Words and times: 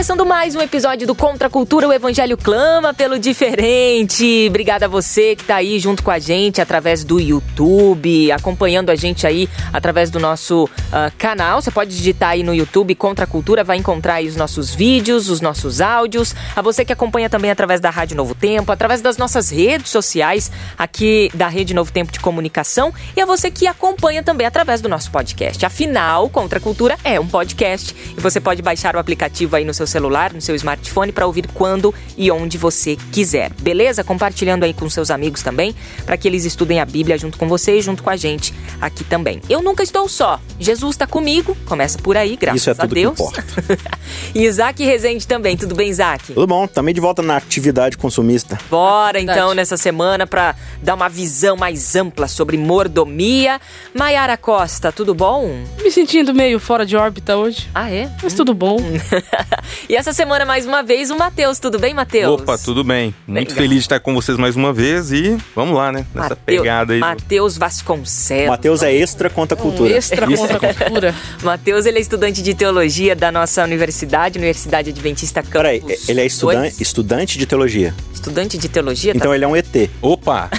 Começando 0.00 0.24
mais 0.24 0.56
um 0.56 0.62
episódio 0.62 1.06
do 1.06 1.14
Contra 1.14 1.48
a 1.48 1.50
Cultura, 1.50 1.86
o 1.86 1.92
Evangelho 1.92 2.34
clama 2.34 2.94
pelo 2.94 3.18
diferente. 3.18 4.46
Obrigada 4.48 4.86
a 4.86 4.88
você 4.88 5.36
que 5.36 5.42
está 5.42 5.56
aí 5.56 5.78
junto 5.78 6.02
com 6.02 6.10
a 6.10 6.18
gente 6.18 6.58
através 6.58 7.04
do 7.04 7.20
YouTube, 7.20 8.32
acompanhando 8.32 8.88
a 8.88 8.94
gente 8.94 9.26
aí 9.26 9.46
através 9.70 10.08
do 10.08 10.18
nosso 10.18 10.64
uh, 10.64 11.12
canal. 11.18 11.60
Você 11.60 11.70
pode 11.70 11.94
digitar 11.94 12.30
aí 12.30 12.42
no 12.42 12.54
YouTube 12.54 12.94
Contra 12.94 13.26
a 13.26 13.28
Cultura, 13.28 13.62
vai 13.62 13.76
encontrar 13.76 14.14
aí 14.14 14.26
os 14.26 14.36
nossos 14.36 14.74
vídeos, 14.74 15.28
os 15.28 15.42
nossos 15.42 15.82
áudios. 15.82 16.34
A 16.56 16.62
você 16.62 16.82
que 16.82 16.94
acompanha 16.94 17.28
também 17.28 17.50
através 17.50 17.78
da 17.78 17.90
Rádio 17.90 18.16
Novo 18.16 18.34
Tempo, 18.34 18.72
através 18.72 19.02
das 19.02 19.18
nossas 19.18 19.50
redes 19.50 19.90
sociais 19.90 20.50
aqui 20.78 21.30
da 21.34 21.46
Rede 21.46 21.74
Novo 21.74 21.92
Tempo 21.92 22.10
de 22.10 22.20
Comunicação 22.20 22.90
e 23.14 23.20
a 23.20 23.26
você 23.26 23.50
que 23.50 23.66
acompanha 23.66 24.22
também 24.22 24.46
através 24.46 24.80
do 24.80 24.88
nosso 24.88 25.10
podcast. 25.10 25.66
Afinal, 25.66 26.30
Contra 26.30 26.58
a 26.58 26.62
Cultura 26.62 26.96
é 27.04 27.20
um 27.20 27.26
podcast 27.26 27.94
e 28.16 28.18
você 28.18 28.40
pode 28.40 28.62
baixar 28.62 28.96
o 28.96 28.98
aplicativo 28.98 29.56
aí 29.56 29.62
no 29.62 29.74
seu 29.74 29.89
celular, 29.90 30.32
no 30.32 30.40
seu 30.40 30.54
smartphone, 30.54 31.12
para 31.12 31.26
ouvir 31.26 31.46
quando 31.52 31.94
e 32.16 32.30
onde 32.30 32.56
você 32.56 32.96
quiser. 33.12 33.50
Beleza? 33.60 34.02
Compartilhando 34.04 34.64
aí 34.64 34.72
com 34.72 34.88
seus 34.88 35.10
amigos 35.10 35.42
também, 35.42 35.74
para 36.06 36.16
que 36.16 36.26
eles 36.28 36.44
estudem 36.44 36.80
a 36.80 36.84
Bíblia 36.86 37.18
junto 37.18 37.36
com 37.36 37.48
você 37.48 37.78
e 37.78 37.82
junto 37.82 38.02
com 38.02 38.10
a 38.10 38.16
gente 38.16 38.54
aqui 38.80 39.04
também. 39.04 39.40
Eu 39.48 39.62
nunca 39.62 39.82
estou 39.82 40.08
só. 40.08 40.40
Jesus 40.58 40.94
está 40.94 41.06
comigo. 41.06 41.56
Começa 41.66 41.98
por 41.98 42.16
aí, 42.16 42.36
graças 42.36 42.60
Isso 42.62 42.70
é 42.70 42.72
a 42.72 42.76
tudo 42.76 42.94
Deus. 42.94 43.16
Que 43.16 43.22
importa. 43.22 43.44
e 44.34 44.44
Isaac 44.44 44.82
Rezende 44.84 45.26
também. 45.26 45.56
Tudo 45.56 45.74
bem, 45.74 45.88
Isaac? 45.90 46.32
Tudo 46.32 46.46
bom, 46.46 46.66
também 46.66 46.94
de 46.94 47.00
volta 47.00 47.22
na 47.22 47.36
atividade 47.36 47.96
consumista. 47.98 48.58
Bora 48.70 49.20
então 49.20 49.52
nessa 49.54 49.76
semana 49.76 50.26
para 50.26 50.54
dar 50.82 50.94
uma 50.94 51.08
visão 51.08 51.56
mais 51.56 51.96
ampla 51.96 52.28
sobre 52.28 52.56
mordomia. 52.56 53.60
Maiara 53.94 54.36
Costa, 54.36 54.92
tudo 54.92 55.14
bom? 55.14 55.64
Me 55.82 55.90
sentindo 55.90 56.34
meio 56.34 56.60
fora 56.60 56.84
de 56.86 56.96
órbita 56.96 57.36
hoje, 57.36 57.68
Ah, 57.74 57.90
é? 57.90 58.10
mas 58.22 58.34
tudo 58.34 58.54
bom. 58.54 58.78
e 59.88 59.96
essa 59.96 60.12
semana, 60.12 60.44
mais 60.44 60.66
uma 60.66 60.82
vez, 60.82 61.10
o 61.10 61.16
Matheus. 61.16 61.58
Tudo 61.58 61.78
bem, 61.78 61.92
Matheus? 61.94 62.40
Opa, 62.40 62.56
tudo 62.58 62.84
bem. 62.84 63.14
Muito 63.26 63.48
Legal. 63.50 63.56
feliz 63.56 63.74
de 63.78 63.80
estar 63.80 64.00
com 64.00 64.14
vocês 64.14 64.36
mais 64.38 64.56
uma 64.56 64.72
vez 64.72 65.10
e 65.12 65.36
vamos 65.54 65.76
lá, 65.76 65.90
né? 65.92 66.06
Nessa 66.14 66.30
Mateu- 66.30 66.44
pegada 66.44 66.92
aí. 66.92 67.00
Matheus 67.00 67.56
Vasconcelos. 67.58 68.48
Matheus 68.48 68.82
é 68.82 68.92
extra 68.94 69.28
contra 69.30 69.56
a 69.56 69.60
Um 69.60 69.62
cultura. 69.62 69.92
extra 69.96 70.30
Isso. 70.30 70.46
contra 70.46 70.70
a 70.70 70.74
cultura. 70.74 71.14
Matheus, 71.42 71.86
ele 71.86 71.98
é 71.98 72.00
estudante 72.00 72.42
de 72.42 72.54
teologia 72.54 73.14
da 73.16 73.32
nossa 73.32 73.62
universidade, 73.64 74.38
Universidade 74.38 74.90
Adventista 74.90 75.42
Campus. 75.42 75.52
Peraí, 75.52 75.82
ele 76.08 76.20
é 76.20 76.26
estudan 76.26 76.60
dois. 76.60 76.80
estudante 76.80 77.38
de 77.38 77.46
teologia. 77.46 77.94
Estudante 78.20 78.58
de 78.58 78.68
teologia? 78.68 79.12
Então 79.16 79.30
tá? 79.30 79.34
ele 79.34 79.46
é 79.46 79.48
um 79.48 79.56
ET. 79.56 79.90
Opa! 80.02 80.50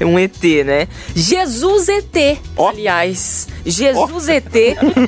É 0.00 0.04
um 0.04 0.18
ET, 0.18 0.42
né? 0.66 0.88
Jesus 1.14 1.88
ET. 1.88 2.40
Ó. 2.56 2.70
Aliás, 2.70 3.46
Jesus 3.64 4.28
ET 4.28 4.52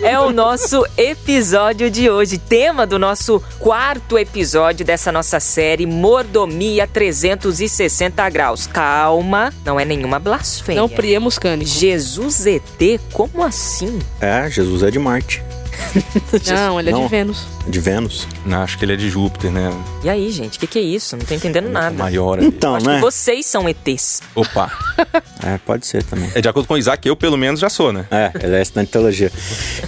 é 0.00 0.20
o 0.20 0.30
nosso 0.30 0.86
episódio 0.96 1.90
de 1.90 2.08
hoje. 2.08 2.38
Tema 2.38 2.86
do 2.86 3.00
nosso 3.00 3.42
quarto 3.58 4.16
episódio 4.16 4.86
dessa 4.86 5.10
nossa 5.10 5.40
série 5.40 5.86
Mordomia 5.86 6.86
360 6.86 8.30
Graus. 8.30 8.68
Calma, 8.68 9.52
não 9.64 9.80
é 9.80 9.84
nenhuma 9.84 10.20
blasfêmia. 10.20 10.80
Não 10.80 10.88
priemos 10.88 11.36
cânico. 11.36 11.68
Jesus 11.68 12.46
ET? 12.46 13.00
Como 13.12 13.42
assim? 13.42 13.98
É, 14.20 14.48
Jesus 14.48 14.84
é 14.84 14.90
de 14.90 15.00
Marte. 15.00 15.42
Não, 16.46 16.80
ele 16.80 16.90
é 16.90 16.92
Não. 16.92 17.02
de 17.02 17.08
Vênus. 17.08 17.46
De 17.66 17.80
Vênus. 17.80 18.26
Não, 18.44 18.62
acho 18.62 18.78
que 18.78 18.84
ele 18.84 18.92
é 18.92 18.96
de 18.96 19.08
Júpiter, 19.08 19.50
né? 19.50 19.70
E 20.02 20.10
aí, 20.10 20.30
gente, 20.30 20.56
o 20.56 20.60
que, 20.60 20.66
que 20.66 20.78
é 20.78 20.82
isso? 20.82 21.16
Não 21.16 21.24
tô 21.24 21.34
entendendo 21.34 21.68
nada. 21.68 21.96
Maior 21.96 22.38
ali. 22.38 22.46
Então, 22.46 22.76
Acho 22.76 22.86
né? 22.86 22.96
que 22.96 23.00
vocês 23.00 23.46
são 23.46 23.68
ETs. 23.68 24.20
Opa! 24.34 24.70
É, 25.42 25.58
pode 25.58 25.86
ser 25.86 26.02
também. 26.04 26.30
É 26.34 26.40
de 26.40 26.48
acordo 26.48 26.66
com 26.66 26.74
o 26.74 26.78
Isaac, 26.78 27.06
eu 27.06 27.16
pelo 27.16 27.36
menos 27.36 27.60
já 27.60 27.68
sou, 27.68 27.92
né? 27.92 28.06
É, 28.10 28.30
ele 28.42 28.56
é 28.56 28.62
estudante 28.62 28.86
de 28.86 28.92
teologia. 28.92 29.32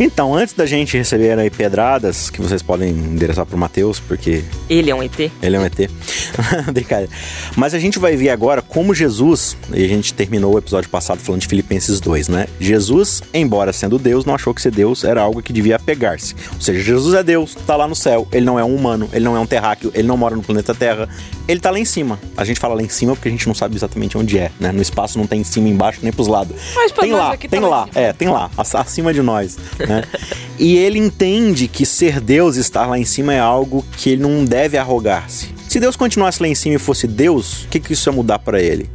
Então, 0.00 0.34
antes 0.34 0.54
da 0.54 0.66
gente 0.66 0.97
receber 0.97 1.38
aí 1.38 1.50
pedradas, 1.50 2.31
que 2.31 2.41
vocês 2.41 2.62
podem 2.62 2.91
endereçar 2.91 3.47
pro 3.47 3.56
Matheus, 3.56 4.00
porque 4.00 4.43
Ele 4.69 4.91
é 4.91 4.94
um 4.94 5.03
ET? 5.03 5.19
Ele 5.43 5.56
é 5.56 5.59
um 5.59 5.64
ET. 5.64 5.91
Brincadeira. 6.72 7.12
Mas 7.56 7.75
a 7.75 7.78
gente 7.78 7.98
vai 7.98 8.16
ver 8.16 8.31
agora 8.31 8.60
como 8.60 8.94
Jesus, 8.94 9.56
e 9.72 9.84
a 9.84 9.88
gente 9.88 10.12
terminou 10.12 10.54
o 10.54 10.59
episódio 10.59 10.91
passado 10.91 11.19
falando 11.20 11.43
de 11.43 11.47
Filipenses 11.47 12.00
2, 12.00 12.28
né? 12.28 12.47
Jesus, 12.59 13.22
embora 13.32 13.72
sendo 13.72 13.98
Deus, 13.98 14.25
não 14.25 14.34
achou 14.34 14.53
que 14.53 14.60
ser 14.60 14.72
Deus 14.72 15.04
era 15.04 15.20
algo 15.20 15.43
que 15.43 15.53
devia 15.53 15.76
apegar-se. 15.76 16.34
Ou 16.54 16.60
seja, 16.60 16.81
Jesus 16.81 17.14
é 17.14 17.22
Deus, 17.22 17.54
tá 17.66 17.76
lá 17.76 17.87
no 17.87 17.94
céu, 17.94 18.26
ele 18.32 18.44
não 18.44 18.59
é 18.59 18.64
um 18.64 18.75
humano, 18.75 19.09
ele 19.12 19.25
não 19.25 19.37
é 19.37 19.41
um 19.41 19.47
terráqueo, 19.47 19.93
ele 19.94 20.09
não 20.09 20.16
mora 20.16 20.34
no 20.34 20.43
planeta 20.43 20.75
Terra, 20.75 21.09
ele 21.47 21.60
tá 21.60 21.70
lá 21.70 21.78
em 21.78 21.84
cima. 21.84 22.19
A 22.37 22.44
gente 22.44 22.59
fala 22.59 22.75
lá 22.75 22.82
em 22.82 22.88
cima 22.88 23.14
porque 23.14 23.28
a 23.28 23.31
gente 23.31 23.47
não 23.47 23.54
sabe 23.54 23.76
exatamente 23.76 24.19
onde 24.19 24.38
é, 24.38 24.50
né? 24.59 24.72
No 24.72 24.82
espaço 24.82 25.19
não 25.19 25.26
tem 25.26 25.44
em 25.49 25.53
cima, 25.53 25.69
embaixo, 25.69 26.00
nem 26.03 26.12
pros 26.12 26.27
lados. 26.28 26.56
Mas 26.75 26.91
pra 26.93 27.03
tem 27.03 27.12
nós 27.12 27.21
lá, 27.21 27.32
aqui 27.32 27.49
tem 27.49 27.60
tá 27.60 27.66
lá 27.69 27.87
cima. 27.87 28.00
é, 28.00 28.12
tem 28.12 28.28
lá, 28.28 28.50
ac- 28.56 28.75
acima 28.77 29.12
de 29.12 29.22
nós, 29.22 29.56
né? 29.78 30.03
e 30.59 30.77
ele 30.77 30.99
entende 30.99 31.69
que 31.69 31.84
ser 31.87 32.21
Deus, 32.21 32.56
estar 32.56 32.87
lá 32.87 32.99
em 32.99 33.05
cima 33.05 33.32
é 33.34 33.38
algo 33.41 33.84
que 33.97 34.10
ele 34.10 34.22
não 34.22 34.44
deve 34.44 34.77
arrogar-se. 34.78 35.55
Se 35.69 35.78
Deus 35.81 35.97
continuasse 35.97 36.41
lá 36.43 36.49
em 36.49 36.55
cima 36.55 36.77
e 36.77 36.78
fosse 36.78 37.06
Deus, 37.06 37.65
o 37.65 37.69
que, 37.69 37.81
que 37.81 37.93
isso 37.93 38.09
ia 38.09 38.12
mudar 38.12 38.38
pra 38.38 38.60
ele? 38.60 38.88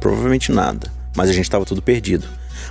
Provavelmente 0.00 0.52
nada. 0.52 0.92
Mas 1.16 1.30
a 1.30 1.32
gente 1.32 1.44
estava 1.44 1.64
tudo 1.64 1.80
perdido. 1.82 2.26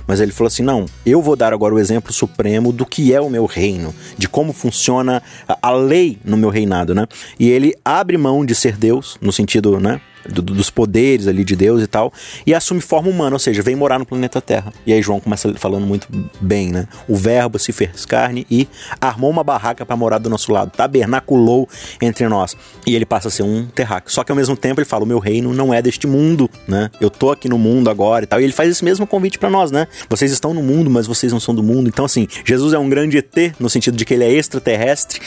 Mas 0.06 0.20
ele 0.20 0.30
falou 0.30 0.46
assim: 0.46 0.62
não, 0.62 0.86
eu 1.04 1.20
vou 1.20 1.34
dar 1.34 1.52
agora 1.52 1.74
o 1.74 1.78
exemplo 1.80 2.12
supremo 2.12 2.70
do 2.72 2.86
que 2.86 3.12
é 3.12 3.20
o 3.20 3.28
meu 3.28 3.44
reino, 3.44 3.92
de 4.16 4.28
como 4.28 4.52
funciona 4.52 5.20
a 5.60 5.70
lei 5.72 6.18
no 6.24 6.36
meu 6.36 6.48
reinado, 6.48 6.94
né? 6.94 7.06
E 7.40 7.48
ele 7.50 7.74
abre 7.84 8.16
mão 8.16 8.44
de 8.46 8.54
ser 8.54 8.76
Deus, 8.76 9.16
no 9.20 9.32
sentido, 9.32 9.80
né? 9.80 10.00
Do- 10.26 10.42
dos 10.42 10.70
poderes 10.70 11.26
ali 11.26 11.44
de 11.44 11.54
Deus 11.56 11.82
e 11.82 11.86
tal, 11.86 12.12
e 12.46 12.54
assume 12.54 12.80
forma 12.80 13.08
humana, 13.08 13.34
ou 13.34 13.38
seja, 13.38 13.62
vem 13.62 13.74
morar 13.76 13.98
no 13.98 14.06
planeta 14.06 14.40
Terra. 14.40 14.72
E 14.86 14.92
aí 14.92 15.02
João 15.02 15.20
começa 15.20 15.52
falando 15.54 15.86
muito 15.86 16.06
bem, 16.40 16.70
né? 16.70 16.86
O 17.08 17.16
verbo 17.16 17.58
se 17.58 17.72
fez 17.72 18.04
carne 18.04 18.46
e 18.50 18.68
armou 19.00 19.30
uma 19.30 19.42
barraca 19.44 19.84
para 19.86 19.96
morar 19.96 20.18
do 20.18 20.28
nosso 20.30 20.52
lado, 20.52 20.70
tabernaculou 20.70 21.68
entre 22.00 22.28
nós. 22.28 22.56
E 22.86 22.94
ele 22.94 23.06
passa 23.06 23.28
a 23.28 23.30
ser 23.30 23.42
um 23.42 23.66
terráqueo. 23.66 24.12
Só 24.12 24.24
que 24.24 24.32
ao 24.32 24.36
mesmo 24.36 24.56
tempo 24.56 24.80
ele 24.80 24.86
fala: 24.86 25.04
"O 25.04 25.06
meu 25.06 25.18
reino 25.18 25.52
não 25.52 25.72
é 25.72 25.80
deste 25.80 26.06
mundo, 26.06 26.48
né? 26.66 26.90
Eu 27.00 27.10
tô 27.10 27.30
aqui 27.30 27.48
no 27.48 27.58
mundo 27.58 27.88
agora 27.90 28.24
e 28.24 28.26
tal". 28.26 28.40
E 28.40 28.44
ele 28.44 28.52
faz 28.52 28.70
esse 28.70 28.84
mesmo 28.84 29.06
convite 29.06 29.38
para 29.38 29.50
nós, 29.50 29.70
né? 29.70 29.86
Vocês 30.08 30.32
estão 30.32 30.52
no 30.54 30.62
mundo, 30.62 30.90
mas 30.90 31.06
vocês 31.06 31.32
não 31.32 31.40
são 31.40 31.54
do 31.54 31.62
mundo. 31.62 31.88
Então 31.88 32.04
assim, 32.04 32.26
Jesus 32.44 32.72
é 32.72 32.78
um 32.78 32.88
grande 32.88 33.18
ET 33.18 33.54
no 33.58 33.68
sentido 33.70 33.96
de 33.96 34.04
que 34.04 34.14
ele 34.14 34.24
é 34.24 34.30
extraterrestre 34.32 35.20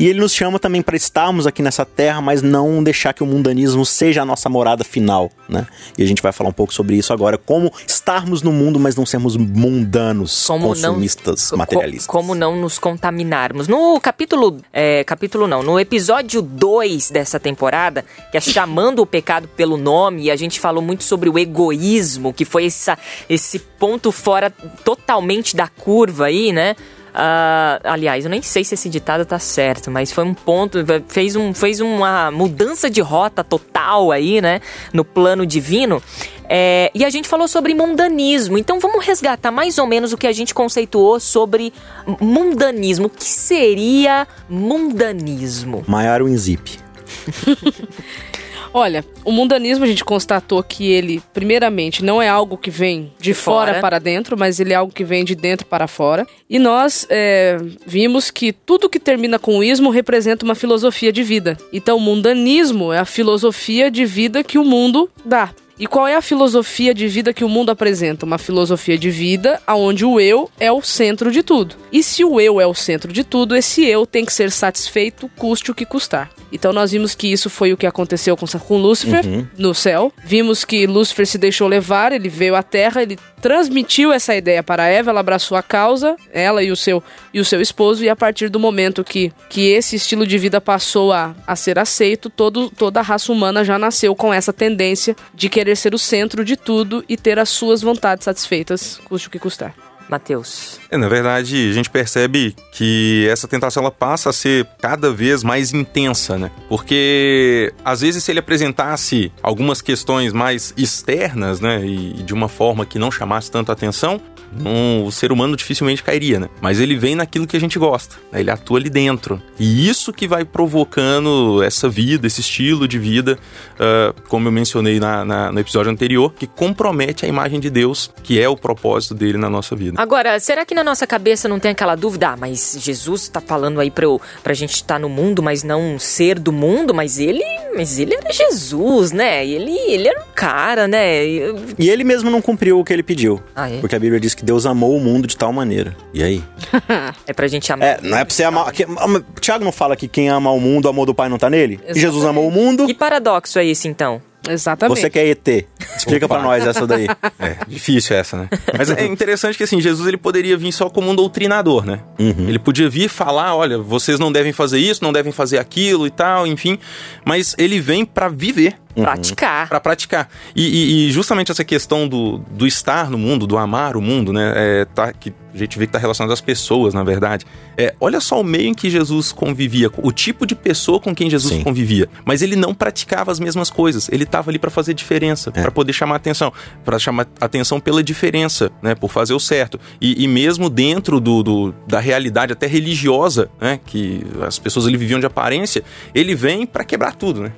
e 0.00 0.08
ele 0.08 0.18
nos 0.18 0.32
chama 0.34 0.58
também 0.58 0.82
para 0.82 0.96
estarmos 0.96 1.46
aqui 1.46 1.62
nessa 1.62 1.84
terra, 1.84 2.20
mas 2.20 2.42
não 2.42 2.82
deixar 2.82 3.12
que 3.12 3.22
o 3.22 3.26
mundanismo 3.26 3.84
seja 3.86 4.22
a 4.22 4.24
nossa 4.24 4.48
morada 4.48 4.82
final, 4.82 5.30
né? 5.48 5.66
E 5.96 6.02
a 6.02 6.06
gente 6.06 6.20
vai 6.22 6.32
falar 6.32 6.50
um 6.50 6.52
pouco 6.54 6.72
sobre 6.74 6.96
isso 6.96 7.12
agora, 7.12 7.36
como 7.38 7.70
estarmos 7.86 8.40
no 8.42 8.50
mundo, 8.50 8.80
mas 8.80 8.96
não 8.96 9.04
sermos 9.06 9.36
mundanos, 9.36 10.46
Como 10.46 10.68
consumistas, 10.68 11.50
não, 11.52 11.58
materialistas. 11.58 12.06
co- 12.06 12.12
como 12.18 12.34
não 12.34 12.56
nos 12.56 12.78
contaminarmos. 12.78 13.68
No 13.68 14.00
capítulo. 14.00 14.60
é, 14.72 15.04
capítulo 15.04 15.46
não, 15.46 15.62
no 15.62 15.78
episódio 15.78 16.40
2 16.42 17.10
dessa 17.10 17.38
temporada, 17.38 18.04
que 18.30 18.36
é 18.38 18.40
chamando 18.40 19.00
o 19.02 19.06
pecado 19.06 19.48
pelo 19.48 19.76
nome, 19.76 20.24
e 20.24 20.30
a 20.30 20.36
gente 20.36 20.58
falou 20.58 20.82
muito 20.82 21.04
sobre 21.04 21.28
o 21.28 21.38
egoísmo, 21.38 22.32
que 22.32 22.44
foi 22.46 22.64
essa, 22.64 22.98
esse 23.28 23.58
ponto 23.58 24.10
fora 24.10 24.50
totalmente 24.84 25.54
da 25.54 25.68
curva 25.68 26.26
aí, 26.26 26.52
né? 26.52 26.74
Ah, 27.14 27.80
aliás, 27.84 28.24
eu 28.24 28.30
nem 28.30 28.42
sei 28.42 28.64
se 28.64 28.74
esse 28.74 28.88
ditado 28.88 29.24
tá 29.24 29.38
certo, 29.38 29.90
mas 29.90 30.12
foi 30.12 30.24
um 30.24 30.34
ponto, 30.34 30.78
fez, 31.08 31.36
um, 31.36 31.52
fez 31.52 31.80
uma 31.80 32.30
mudança 32.30 32.88
de 32.88 33.00
rota 33.00 33.42
total 33.42 34.12
aí, 34.12 34.40
né? 34.40 34.60
No 34.92 35.04
plano 35.04 35.44
divino. 35.44 36.02
É, 36.48 36.90
e 36.94 37.04
a 37.04 37.10
gente 37.10 37.28
falou 37.28 37.46
sobre 37.46 37.74
mundanismo. 37.74 38.58
Então 38.58 38.80
vamos 38.80 39.04
resgatar 39.04 39.50
mais 39.50 39.78
ou 39.78 39.86
menos 39.86 40.12
o 40.12 40.18
que 40.18 40.26
a 40.26 40.32
gente 40.32 40.52
conceituou 40.52 41.20
sobre 41.20 41.72
mundanismo. 42.20 43.06
O 43.06 43.10
que 43.10 43.24
seria 43.24 44.26
mundanismo? 44.48 45.84
Maiara 45.86 46.24
Winzip. 46.24 46.78
Olha, 48.72 49.04
o 49.24 49.32
mundanismo 49.32 49.84
a 49.84 49.86
gente 49.88 50.04
constatou 50.04 50.62
que 50.62 50.90
ele, 50.90 51.20
primeiramente, 51.34 52.04
não 52.04 52.22
é 52.22 52.28
algo 52.28 52.56
que 52.56 52.70
vem 52.70 53.12
de, 53.18 53.30
De 53.30 53.34
fora. 53.34 53.72
fora. 53.72 53.80
para 53.80 53.98
dentro, 53.98 54.36
mas 54.38 54.60
ele 54.60 54.72
é 54.72 54.76
algo 54.76 54.92
que 54.92 55.04
vem 55.04 55.24
de 55.24 55.34
dentro 55.34 55.66
para 55.66 55.88
fora. 55.88 56.26
E 56.48 56.58
nós 56.58 57.06
é, 57.10 57.58
vimos 57.84 58.30
que 58.30 58.52
tudo 58.52 58.88
que 58.88 59.00
termina 59.00 59.38
com 59.38 59.58
o 59.58 59.64
ismo 59.64 59.90
representa 59.90 60.44
uma 60.44 60.54
filosofia 60.54 61.12
de 61.12 61.22
vida. 61.22 61.58
Então, 61.72 61.96
o 61.96 62.00
mundanismo 62.00 62.92
é 62.92 62.98
a 62.98 63.04
filosofia 63.04 63.90
de 63.90 64.04
vida 64.04 64.44
que 64.44 64.58
o 64.58 64.64
mundo 64.64 65.10
dá. 65.24 65.50
E 65.80 65.86
qual 65.86 66.06
é 66.06 66.14
a 66.14 66.20
filosofia 66.20 66.92
de 66.92 67.08
vida 67.08 67.32
que 67.32 67.42
o 67.42 67.48
mundo 67.48 67.70
apresenta? 67.70 68.26
Uma 68.26 68.36
filosofia 68.36 68.98
de 68.98 69.08
vida 69.08 69.58
onde 69.66 70.04
o 70.04 70.20
eu 70.20 70.50
é 70.60 70.70
o 70.70 70.82
centro 70.82 71.32
de 71.32 71.42
tudo. 71.42 71.74
E 71.90 72.02
se 72.02 72.22
o 72.22 72.38
eu 72.38 72.60
é 72.60 72.66
o 72.66 72.74
centro 72.74 73.10
de 73.10 73.24
tudo, 73.24 73.56
esse 73.56 73.86
eu 73.86 74.04
tem 74.04 74.26
que 74.26 74.32
ser 74.34 74.50
satisfeito, 74.50 75.26
custe 75.38 75.70
o 75.70 75.74
que 75.74 75.86
custar. 75.86 76.30
Então 76.52 76.70
nós 76.70 76.90
vimos 76.92 77.14
que 77.14 77.32
isso 77.32 77.48
foi 77.48 77.72
o 77.72 77.78
que 77.78 77.86
aconteceu 77.86 78.36
com, 78.36 78.46
com 78.46 78.76
Lúcifer 78.76 79.24
no 79.56 79.74
céu. 79.74 80.12
Vimos 80.22 80.66
que 80.66 80.86
Lúcifer 80.86 81.26
se 81.26 81.38
deixou 81.38 81.66
levar, 81.66 82.12
ele 82.12 82.28
veio 82.28 82.56
à 82.56 82.62
Terra, 82.62 83.02
ele 83.02 83.18
transmitiu 83.40 84.12
essa 84.12 84.34
ideia 84.34 84.62
para 84.62 84.86
Eva, 84.86 85.10
ela 85.10 85.20
abraçou 85.20 85.56
a 85.56 85.62
causa, 85.62 86.16
ela 86.32 86.62
e 86.62 86.70
o 86.70 86.76
seu, 86.76 87.02
e 87.32 87.40
o 87.40 87.44
seu 87.44 87.60
esposo, 87.60 88.04
e 88.04 88.08
a 88.08 88.16
partir 88.16 88.48
do 88.48 88.60
momento 88.60 89.02
que, 89.02 89.32
que 89.48 89.68
esse 89.68 89.96
estilo 89.96 90.26
de 90.26 90.38
vida 90.38 90.60
passou 90.60 91.12
a, 91.12 91.34
a 91.46 91.56
ser 91.56 91.78
aceito, 91.78 92.28
todo, 92.30 92.70
toda 92.70 93.00
a 93.00 93.02
raça 93.02 93.32
humana 93.32 93.64
já 93.64 93.78
nasceu 93.78 94.14
com 94.14 94.32
essa 94.32 94.52
tendência 94.52 95.16
de 95.34 95.48
querer 95.48 95.76
ser 95.76 95.94
o 95.94 95.98
centro 95.98 96.44
de 96.44 96.56
tudo 96.56 97.04
e 97.08 97.16
ter 97.16 97.38
as 97.38 97.48
suas 97.48 97.82
vontades 97.82 98.24
satisfeitas, 98.24 99.00
custe 99.04 99.28
o 99.28 99.30
que 99.30 99.38
custar. 99.38 99.89
Matheus. 100.10 100.80
É, 100.90 100.96
na 100.96 101.08
verdade, 101.08 101.70
a 101.70 101.72
gente 101.72 101.88
percebe 101.88 102.54
que 102.72 103.26
essa 103.30 103.46
tentação 103.46 103.82
ela 103.82 103.90
passa 103.90 104.30
a 104.30 104.32
ser 104.32 104.66
cada 104.80 105.12
vez 105.12 105.42
mais 105.42 105.72
intensa, 105.72 106.36
né? 106.36 106.50
Porque 106.68 107.72
às 107.84 108.00
vezes 108.00 108.24
se 108.24 108.32
ele 108.32 108.40
apresentasse 108.40 109.32
algumas 109.42 109.80
questões 109.80 110.32
mais 110.32 110.74
externas, 110.76 111.60
né, 111.60 111.84
e 111.84 112.22
de 112.22 112.34
uma 112.34 112.48
forma 112.48 112.84
que 112.84 112.98
não 112.98 113.10
chamasse 113.10 113.50
tanta 113.50 113.72
atenção, 113.72 114.20
não, 114.52 115.04
o 115.06 115.12
ser 115.12 115.32
humano 115.32 115.56
dificilmente 115.56 116.02
cairia, 116.02 116.40
né? 116.40 116.48
Mas 116.60 116.80
ele 116.80 116.96
vem 116.96 117.14
naquilo 117.14 117.46
que 117.46 117.56
a 117.56 117.60
gente 117.60 117.78
gosta, 117.78 118.16
né? 118.32 118.40
ele 118.40 118.50
atua 118.50 118.78
ali 118.78 118.90
dentro. 118.90 119.40
E 119.58 119.88
isso 119.88 120.12
que 120.12 120.26
vai 120.28 120.44
provocando 120.44 121.62
essa 121.62 121.88
vida, 121.88 122.26
esse 122.26 122.40
estilo 122.40 122.88
de 122.88 122.98
vida, 122.98 123.38
uh, 123.74 124.14
como 124.28 124.48
eu 124.48 124.52
mencionei 124.52 124.98
na, 124.98 125.24
na, 125.24 125.52
no 125.52 125.60
episódio 125.60 125.90
anterior, 125.92 126.32
que 126.34 126.46
compromete 126.46 127.24
a 127.24 127.28
imagem 127.28 127.60
de 127.60 127.70
Deus, 127.70 128.10
que 128.22 128.40
é 128.40 128.48
o 128.48 128.56
propósito 128.56 129.14
dele 129.14 129.38
na 129.38 129.48
nossa 129.50 129.76
vida. 129.76 130.00
Agora, 130.00 130.38
será 130.40 130.64
que 130.64 130.74
na 130.74 130.82
nossa 130.84 131.06
cabeça 131.06 131.48
não 131.48 131.58
tem 131.58 131.70
aquela 131.70 131.94
dúvida? 131.94 132.30
Ah, 132.30 132.36
mas 132.36 132.76
Jesus 132.80 133.28
tá 133.28 133.40
falando 133.40 133.80
aí 133.80 133.90
pra, 133.90 134.04
eu, 134.04 134.20
pra 134.42 134.54
gente 134.54 134.74
estar 134.74 134.98
no 134.98 135.08
mundo, 135.08 135.42
mas 135.42 135.62
não 135.62 135.98
ser 135.98 136.38
do 136.38 136.52
mundo, 136.52 136.92
mas 136.94 137.18
ele. 137.18 137.42
Mas 137.76 137.98
ele 137.98 138.14
era 138.14 138.32
Jesus, 138.32 139.12
né? 139.12 139.46
Ele, 139.46 139.72
ele 139.88 140.08
era 140.08 140.20
um 140.20 140.32
cara, 140.34 140.88
né? 140.88 141.24
E- 141.24 141.54
E 141.78 141.88
ele 141.90 142.04
mesmo 142.04 142.30
não 142.30 142.42
cumpriu 142.42 142.78
o 142.80 142.84
que 142.84 142.92
ele 142.92 143.02
pediu. 143.02 143.40
Ah, 143.54 143.70
é? 143.70 143.78
Porque 143.78 143.94
a 143.94 143.98
Bíblia 143.98 144.18
diz 144.20 144.34
que 144.34 144.39
Deus 144.44 144.66
amou 144.66 144.96
o 144.96 145.00
mundo 145.00 145.26
de 145.26 145.36
tal 145.36 145.52
maneira. 145.52 145.96
E 146.14 146.22
aí? 146.22 146.42
É 147.26 147.32
pra 147.32 147.46
gente 147.46 147.72
amar. 147.72 147.86
É, 147.88 147.98
não 148.02 148.18
é 148.18 148.24
pra 148.24 148.34
você 148.34 148.42
amar. 148.44 148.72
que- 148.72 148.84
o 148.84 149.40
Tiago 149.40 149.64
não 149.64 149.72
fala 149.72 149.94
que 149.96 150.08
quem 150.08 150.28
ama 150.28 150.50
o 150.50 150.58
mundo, 150.60 150.86
o 150.86 150.88
amor 150.88 151.06
do 151.06 151.14
Pai 151.14 151.28
não 151.28 151.38
tá 151.38 151.48
nele? 151.48 151.78
E 151.88 151.98
Jesus 151.98 152.24
amou 152.24 152.46
o 152.48 152.50
mundo. 152.50 152.86
Que 152.86 152.94
paradoxo 152.94 153.58
é 153.58 153.66
esse, 153.66 153.86
então? 153.88 154.20
Exatamente. 154.48 154.98
Você 155.00 155.10
que 155.10 155.18
é 155.18 155.28
ET. 155.28 155.66
Explica 155.96 156.24
Opa. 156.26 156.36
pra 156.36 156.42
nós 156.42 156.66
essa 156.66 156.86
daí. 156.86 157.06
É, 157.38 157.56
difícil 157.68 158.16
essa, 158.16 158.36
né? 158.36 158.48
Mas 158.76 158.90
é 158.90 159.04
interessante 159.06 159.56
que, 159.56 159.64
assim, 159.64 159.80
Jesus 159.80 160.06
ele 160.08 160.16
poderia 160.16 160.56
vir 160.56 160.72
só 160.72 160.88
como 160.90 161.10
um 161.10 161.14
doutrinador, 161.14 161.84
né? 161.86 162.00
Ele 162.18 162.58
podia 162.58 162.88
vir 162.88 163.08
falar, 163.08 163.54
olha, 163.54 163.78
vocês 163.78 164.18
não 164.18 164.32
devem 164.32 164.52
fazer 164.52 164.78
isso, 164.78 165.02
não 165.04 165.12
devem 165.12 165.32
fazer 165.32 165.58
aquilo 165.58 166.06
e 166.06 166.10
tal, 166.10 166.46
enfim. 166.46 166.78
Mas 167.24 167.54
ele 167.58 167.80
vem 167.80 168.04
pra 168.04 168.28
viver. 168.28 168.74
Praticar. 168.94 169.68
Pra 169.68 169.80
praticar. 169.80 170.28
E, 170.54 170.62
e- 170.66 171.08
e 171.08 171.12
justamente 171.12 171.50
essa 171.50 171.64
questão 171.64 172.08
do, 172.08 172.38
do 172.50 172.66
estar 172.66 173.10
no 173.10 173.18
mundo, 173.18 173.46
do 173.46 173.56
amar 173.56 173.96
o 173.96 174.00
mundo, 174.02 174.32
né? 174.32 174.52
É, 174.56 174.84
tá, 174.84 175.12
que 175.12 175.32
a 175.52 175.56
gente 175.58 175.76
vê 175.78 175.86
que 175.86 175.92
tá 175.92 175.98
relacionado 175.98 176.32
às 176.32 176.40
pessoas, 176.40 176.94
na 176.94 177.02
verdade. 177.02 177.44
É, 177.76 177.92
olha 178.00 178.20
só 178.20 178.40
o 178.40 178.44
meio 178.44 178.68
em 178.68 178.74
que 178.74 178.88
Jesus 178.88 179.32
convivia, 179.32 179.90
o 179.98 180.12
tipo 180.12 180.46
de 180.46 180.54
pessoa 180.54 181.00
com 181.00 181.12
quem 181.14 181.28
Jesus 181.28 181.54
Sim. 181.54 181.62
convivia. 181.64 182.08
Mas 182.24 182.40
ele 182.40 182.54
não 182.54 182.72
praticava 182.72 183.32
as 183.32 183.40
mesmas 183.40 183.68
coisas. 183.68 184.08
Ele 184.12 184.24
tava 184.24 184.50
ali 184.50 184.58
pra 184.60 184.70
fazer 184.70 184.94
diferença, 184.94 185.50
pra 185.50 185.70
poder 185.70 185.92
chamar 185.92 186.16
atenção, 186.16 186.52
Pra 186.84 186.98
chamar 187.00 187.26
atenção 187.40 187.80
pela 187.80 188.02
diferença, 188.02 188.70
né? 188.80 188.94
Por 188.94 189.10
fazer 189.10 189.34
o 189.34 189.40
certo. 189.40 189.78
E, 190.00 190.22
e 190.22 190.28
mesmo 190.28 190.70
dentro 190.70 191.18
do, 191.20 191.42
do- 191.42 191.74
da 191.86 191.98
realidade 191.98 192.52
até 192.52 192.66
religiosa, 192.68 193.50
né? 193.60 193.80
Que 193.84 194.24
as 194.46 194.58
pessoas 194.58 194.86
ali 194.86 194.96
viviam 194.96 195.18
de 195.18 195.26
aparência, 195.26 195.82
ele 196.14 196.34
vem 196.34 196.64
pra 196.64 196.84
quebrar 196.84 197.14
tudo, 197.16 197.42
né? 197.42 197.52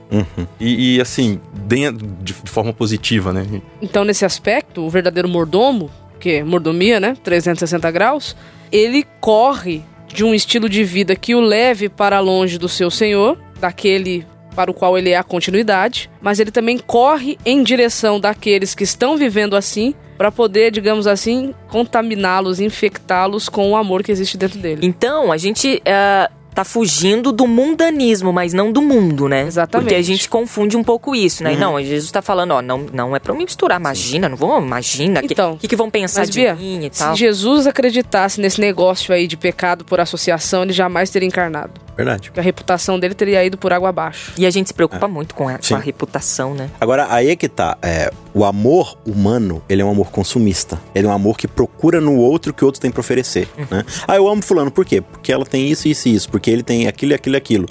E, 0.59 0.97
e, 0.97 1.01
assim, 1.01 1.22
dentro, 1.53 2.07
de, 2.07 2.33
de 2.33 2.51
forma 2.51 2.73
positiva, 2.73 3.33
né? 3.33 3.47
Então, 3.81 4.05
nesse 4.05 4.25
aspecto, 4.25 4.83
o 4.83 4.91
verdadeiro 4.91 5.29
mordomo, 5.29 5.91
que 6.19 6.31
é 6.31 6.45
mordomia, 6.45 7.01
né? 7.01 7.17
360 7.23 7.91
graus, 7.91 8.37
ele 8.71 9.05
corre 9.21 9.83
de 10.09 10.25
um 10.25 10.35
estilo 10.35 10.69
de 10.69 10.85
vida 10.85 11.17
que 11.17 11.35
o 11.35 11.41
leve 11.41 11.89
para 11.89 12.21
longe 12.21 12.59
do 12.59 12.69
seu 12.69 12.91
senhor, 12.91 13.39
daquele 13.61 14.27
para 14.55 14.71
o 14.71 14.75
qual 14.75 14.99
ele 14.99 15.11
é 15.11 15.17
a 15.17 15.23
continuidade, 15.23 16.11
mas 16.21 16.39
ele 16.39 16.51
também 16.51 16.77
corre 16.79 17.39
em 17.45 17.63
direção 17.63 18.21
daqueles 18.21 18.75
que 18.75 18.85
estão 18.85 19.17
vivendo 19.17 19.57
assim, 19.57 19.95
para 20.17 20.31
poder, 20.31 20.71
digamos 20.71 21.07
assim, 21.07 21.55
contaminá-los, 21.69 22.61
infectá-los 22.61 23.49
com 23.49 23.71
o 23.71 23.77
amor 23.77 24.03
que 24.03 24.13
existe 24.13 24.37
dentro 24.37 24.59
dele. 24.59 24.87
Então, 24.87 25.33
a 25.33 25.37
gente 25.37 25.83
ah, 25.87 26.31
tá 26.55 26.65
fugindo 26.65 27.33
do 27.33 27.47
mundanismo, 27.47 28.33
mas 28.33 28.53
não 28.53 28.71
do 28.71 28.83
mundo, 28.83 29.29
né? 29.29 29.47
Exatamente. 29.47 29.85
Porque 29.87 29.95
a 29.95 30.03
gente 30.03 30.29
confunde 30.29 30.77
um 30.77 30.85
pouco 30.85 31.15
isso, 31.15 31.43
né? 31.43 31.57
Não, 31.57 31.83
Jesus 31.83 32.11
tá 32.11 32.21
falando, 32.21 32.53
ó, 32.53 32.63
não, 32.63 32.87
não 32.93 33.17
é 33.17 33.19
pra 33.19 33.33
eu 33.33 33.37
me 33.37 33.45
misturar. 33.45 33.81
Imagina, 33.81 34.29
não 34.29 34.37
vou, 34.37 34.61
imagina. 34.61 35.21
O 35.21 35.25
Então, 35.25 35.55
que, 35.55 35.61
que, 35.63 35.69
que 35.69 35.77
vão 35.77 35.91
pensar 35.91 36.21
Mas, 36.21 36.31
de 36.31 36.41
Bia, 36.41 36.55
mim 36.55 36.87
e 36.87 36.91
se 36.95 37.03
tal? 37.03 37.17
Jesus 37.17 37.67
acreditasse 37.67 38.41
nesse 38.41 38.61
negócio 38.61 39.15
aí 39.15 39.27
de 39.27 39.37
pecado 39.37 39.85
por 39.85 39.99
associação, 40.01 40.63
ele 40.63 40.73
jamais 40.73 41.11
teria 41.11 41.27
encarnado. 41.27 41.73
Verdade. 41.97 42.31
Porque 42.31 42.41
a 42.41 42.43
reputação 42.43 42.99
dele 42.99 43.15
teria 43.15 43.45
ido 43.45 43.59
por 43.59 43.73
água 43.73 43.91
abaixo. 43.91 44.33
E 44.37 44.47
a 44.47 44.51
gente 44.51 44.69
se 44.69 44.75
preocupa 44.75 45.07
muito 45.07 45.35
com 45.35 45.49
a, 45.49 45.59
com 45.59 45.75
a 45.75 45.79
reputação, 45.79 46.55
né? 46.55 46.71
Agora, 46.81 47.07
aí 47.11 47.29
é 47.29 47.37
que 47.37 47.49
tá. 47.49 47.77
É, 47.83 48.11
o 48.35 48.45
amor 48.45 48.97
humano, 49.07 49.63
ele 49.69 49.83
é 49.83 49.85
um 49.85 49.91
amor 49.91 50.11
consumista. 50.11 50.81
Ele 50.95 51.07
é 51.07 51.11
um 51.11 51.13
amor 51.13 51.37
que 51.37 51.47
procura 51.47 52.01
no 52.01 52.17
outro 52.17 52.53
o 52.53 52.55
que 52.55 52.65
o 52.65 52.67
outro 52.67 52.81
tem 52.81 52.91
pra 52.91 53.01
oferecer, 53.01 53.49
né? 53.71 53.85
Ah, 54.09 54.17
eu 54.17 54.27
amo 54.27 54.43
fulano, 54.43 54.71
por 54.71 54.85
quê? 54.85 55.01
Porque 55.01 55.33
ela 55.33 55.45
tem 55.45 55.69
isso, 55.69 55.87
isso 55.87 56.09
e 56.09 56.15
isso. 56.15 56.31
Porque 56.31 56.51
ele 56.51 56.63
tem 56.63 56.89
aquilo, 56.89 57.15
aquilo 57.15 57.37
e 57.37 57.39
aquilo. 57.39 57.69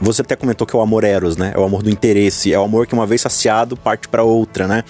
Você 0.00 0.22
até 0.22 0.36
comentou 0.36 0.66
que 0.66 0.76
é 0.76 0.78
o 0.78 0.82
amor 0.82 1.04
eros, 1.04 1.36
né? 1.36 1.52
É 1.54 1.58
o 1.58 1.64
amor 1.64 1.82
do 1.82 1.90
interesse. 1.90 2.52
É 2.52 2.58
o 2.58 2.64
amor 2.64 2.86
que 2.86 2.92
uma 2.92 3.06
vez 3.06 3.22
saciado 3.22 3.76
parte 3.76 4.08
pra 4.08 4.22
outra, 4.22 4.68
né? 4.68 4.84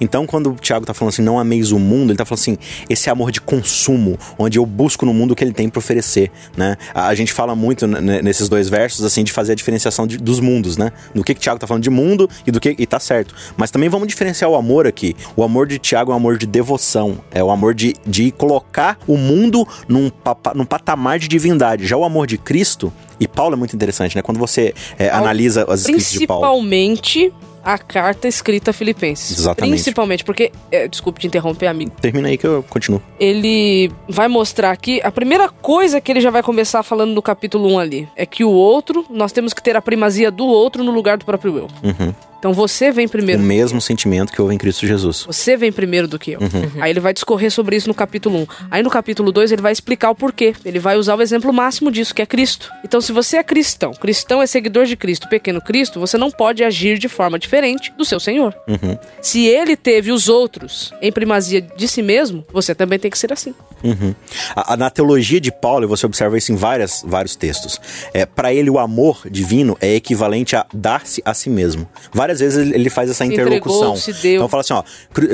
Então, 0.00 0.26
quando 0.26 0.50
o 0.50 0.54
Tiago 0.54 0.84
tá 0.84 0.92
falando 0.92 1.12
assim, 1.12 1.22
não 1.22 1.38
ameis 1.38 1.70
o 1.70 1.78
mundo, 1.78 2.10
ele 2.10 2.18
tá 2.18 2.24
falando 2.24 2.40
assim, 2.40 2.58
esse 2.88 3.08
amor 3.08 3.30
de 3.30 3.40
consumo, 3.40 4.18
onde 4.38 4.58
eu 4.58 4.66
busco 4.66 5.06
no 5.06 5.14
mundo 5.14 5.30
o 5.32 5.36
que 5.36 5.44
ele 5.44 5.52
tem 5.52 5.68
pra 5.68 5.78
oferecer, 5.78 6.30
né? 6.56 6.76
A, 6.92 7.06
a 7.06 7.14
gente 7.14 7.32
fala 7.32 7.54
muito 7.54 7.86
né, 7.86 8.15
nesses 8.22 8.48
dois 8.48 8.68
versos, 8.68 9.04
assim, 9.04 9.24
de 9.24 9.32
fazer 9.32 9.52
a 9.52 9.54
diferenciação 9.54 10.06
de- 10.06 10.18
dos 10.18 10.40
mundos, 10.40 10.76
né? 10.76 10.92
Do 11.14 11.22
que 11.24 11.34
que 11.34 11.40
Tiago 11.40 11.58
tá 11.58 11.66
falando 11.66 11.82
de 11.82 11.90
mundo 11.90 12.28
e 12.46 12.50
do 12.50 12.60
que... 12.60 12.74
E 12.78 12.86
tá 12.86 12.98
certo. 13.00 13.34
Mas 13.56 13.70
também 13.70 13.88
vamos 13.88 14.08
diferenciar 14.08 14.50
o 14.50 14.54
amor 14.54 14.86
aqui. 14.86 15.14
O 15.36 15.42
amor 15.42 15.66
de 15.66 15.78
Tiago 15.78 16.10
é 16.12 16.14
um 16.14 16.18
amor 16.18 16.38
de 16.38 16.46
devoção. 16.46 17.18
É 17.30 17.42
o 17.42 17.50
amor 17.50 17.74
de, 17.74 17.94
de 18.06 18.30
colocar 18.30 18.98
o 19.06 19.16
mundo 19.16 19.66
num, 19.88 20.10
papa- 20.10 20.52
num 20.54 20.64
patamar 20.64 21.18
de 21.18 21.28
divindade. 21.28 21.86
Já 21.86 21.96
o 21.96 22.04
amor 22.04 22.26
de 22.26 22.38
Cristo... 22.38 22.92
E 23.18 23.26
Paulo 23.26 23.54
é 23.54 23.56
muito 23.56 23.74
interessante, 23.74 24.14
né? 24.14 24.20
Quando 24.20 24.36
você 24.36 24.74
é, 24.98 25.08
analisa 25.08 25.64
as 25.72 25.80
escritas 25.80 26.10
de 26.12 26.26
Paulo. 26.26 26.42
Principalmente 26.42 27.32
a 27.66 27.76
carta 27.76 28.28
escrita 28.28 28.70
a 28.70 28.72
Filipenses. 28.72 29.40
Exatamente. 29.40 29.72
Principalmente, 29.72 30.24
porque. 30.24 30.52
é, 30.70 30.86
desculpe 30.86 31.18
te 31.18 31.26
interromper, 31.26 31.66
amigo. 31.66 31.90
Termina 32.00 32.28
aí 32.28 32.38
que 32.38 32.46
eu 32.46 32.62
continuo. 32.62 33.02
Ele 33.18 33.90
vai 34.08 34.28
mostrar 34.28 34.70
aqui. 34.70 35.00
A 35.02 35.10
primeira 35.10 35.48
coisa 35.48 36.00
que 36.00 36.12
ele 36.12 36.20
já 36.20 36.30
vai 36.30 36.44
começar 36.44 36.84
falando 36.84 37.12
no 37.12 37.20
capítulo 37.20 37.68
1 37.74 37.78
ali 37.80 38.08
é 38.14 38.24
que 38.24 38.44
o 38.44 38.50
outro, 38.50 39.04
nós 39.10 39.32
temos 39.32 39.52
que 39.52 39.60
ter 39.60 39.74
a 39.74 39.82
primazia 39.82 40.30
do 40.30 40.46
outro 40.46 40.84
no 40.84 40.92
lugar 40.92 41.18
do 41.18 41.24
próprio 41.24 41.58
eu. 41.58 41.68
Uhum. 41.82 42.14
Então 42.46 42.54
você 42.54 42.92
vem 42.92 43.06
O 43.06 43.08
primeiro. 43.08 43.42
mesmo 43.42 43.80
sentimento 43.80 44.32
que 44.32 44.40
houve 44.40 44.54
em 44.54 44.58
Cristo 44.58 44.86
Jesus. 44.86 45.24
Você 45.26 45.56
vem 45.56 45.72
primeiro 45.72 46.06
do 46.06 46.16
que 46.16 46.30
eu. 46.30 46.38
Uhum. 46.40 46.80
Aí 46.80 46.90
ele 46.92 47.00
vai 47.00 47.12
discorrer 47.12 47.50
sobre 47.50 47.74
isso 47.74 47.88
no 47.88 47.94
capítulo 47.94 48.38
1. 48.42 48.46
Aí 48.70 48.82
no 48.84 48.88
capítulo 48.90 49.32
2 49.32 49.50
ele 49.50 49.60
vai 49.60 49.72
explicar 49.72 50.10
o 50.10 50.14
porquê. 50.14 50.54
Ele 50.64 50.78
vai 50.78 50.96
usar 50.96 51.16
o 51.16 51.22
exemplo 51.22 51.52
máximo 51.52 51.90
disso, 51.90 52.14
que 52.14 52.22
é 52.22 52.26
Cristo. 52.26 52.70
Então, 52.84 53.00
se 53.00 53.10
você 53.10 53.38
é 53.38 53.42
cristão, 53.42 53.90
cristão 53.94 54.40
é 54.40 54.46
seguidor 54.46 54.84
de 54.86 54.96
Cristo, 54.96 55.28
pequeno 55.28 55.60
Cristo, 55.60 55.98
você 55.98 56.16
não 56.16 56.30
pode 56.30 56.62
agir 56.62 56.98
de 57.00 57.08
forma 57.08 57.36
diferente 57.36 57.92
do 57.98 58.04
seu 58.04 58.20
Senhor. 58.20 58.54
Uhum. 58.68 58.96
Se 59.20 59.44
ele 59.44 59.76
teve 59.76 60.12
os 60.12 60.28
outros 60.28 60.94
em 61.02 61.10
primazia 61.10 61.60
de 61.60 61.88
si 61.88 62.00
mesmo, 62.00 62.44
você 62.52 62.76
também 62.76 62.96
tem 63.00 63.10
que 63.10 63.18
ser 63.18 63.32
assim. 63.32 63.52
Uhum. 63.82 64.14
A- 64.54 64.74
a- 64.74 64.76
na 64.76 64.88
teologia 64.88 65.40
de 65.40 65.50
Paulo, 65.50 65.88
você 65.88 66.06
observa 66.06 66.38
isso 66.38 66.52
em 66.52 66.56
várias, 66.56 67.02
vários 67.04 67.34
textos, 67.34 67.80
é, 68.14 68.24
para 68.24 68.54
ele 68.54 68.70
o 68.70 68.78
amor 68.78 69.22
divino 69.28 69.76
é 69.80 69.94
equivalente 69.96 70.54
a 70.54 70.64
dar-se 70.72 71.20
a 71.24 71.34
si 71.34 71.50
mesmo. 71.50 71.88
Várias 72.12 72.35
vezes 72.40 72.72
ele, 72.72 72.90
faz 72.90 73.10
essa 73.10 73.24
Se 73.24 73.32
interlocução. 73.32 73.96
se 73.96 74.12
deu. 74.12 74.36
Então 74.36 74.48
fala 74.48 74.60
assim, 74.62 74.72
ó, 74.74 74.82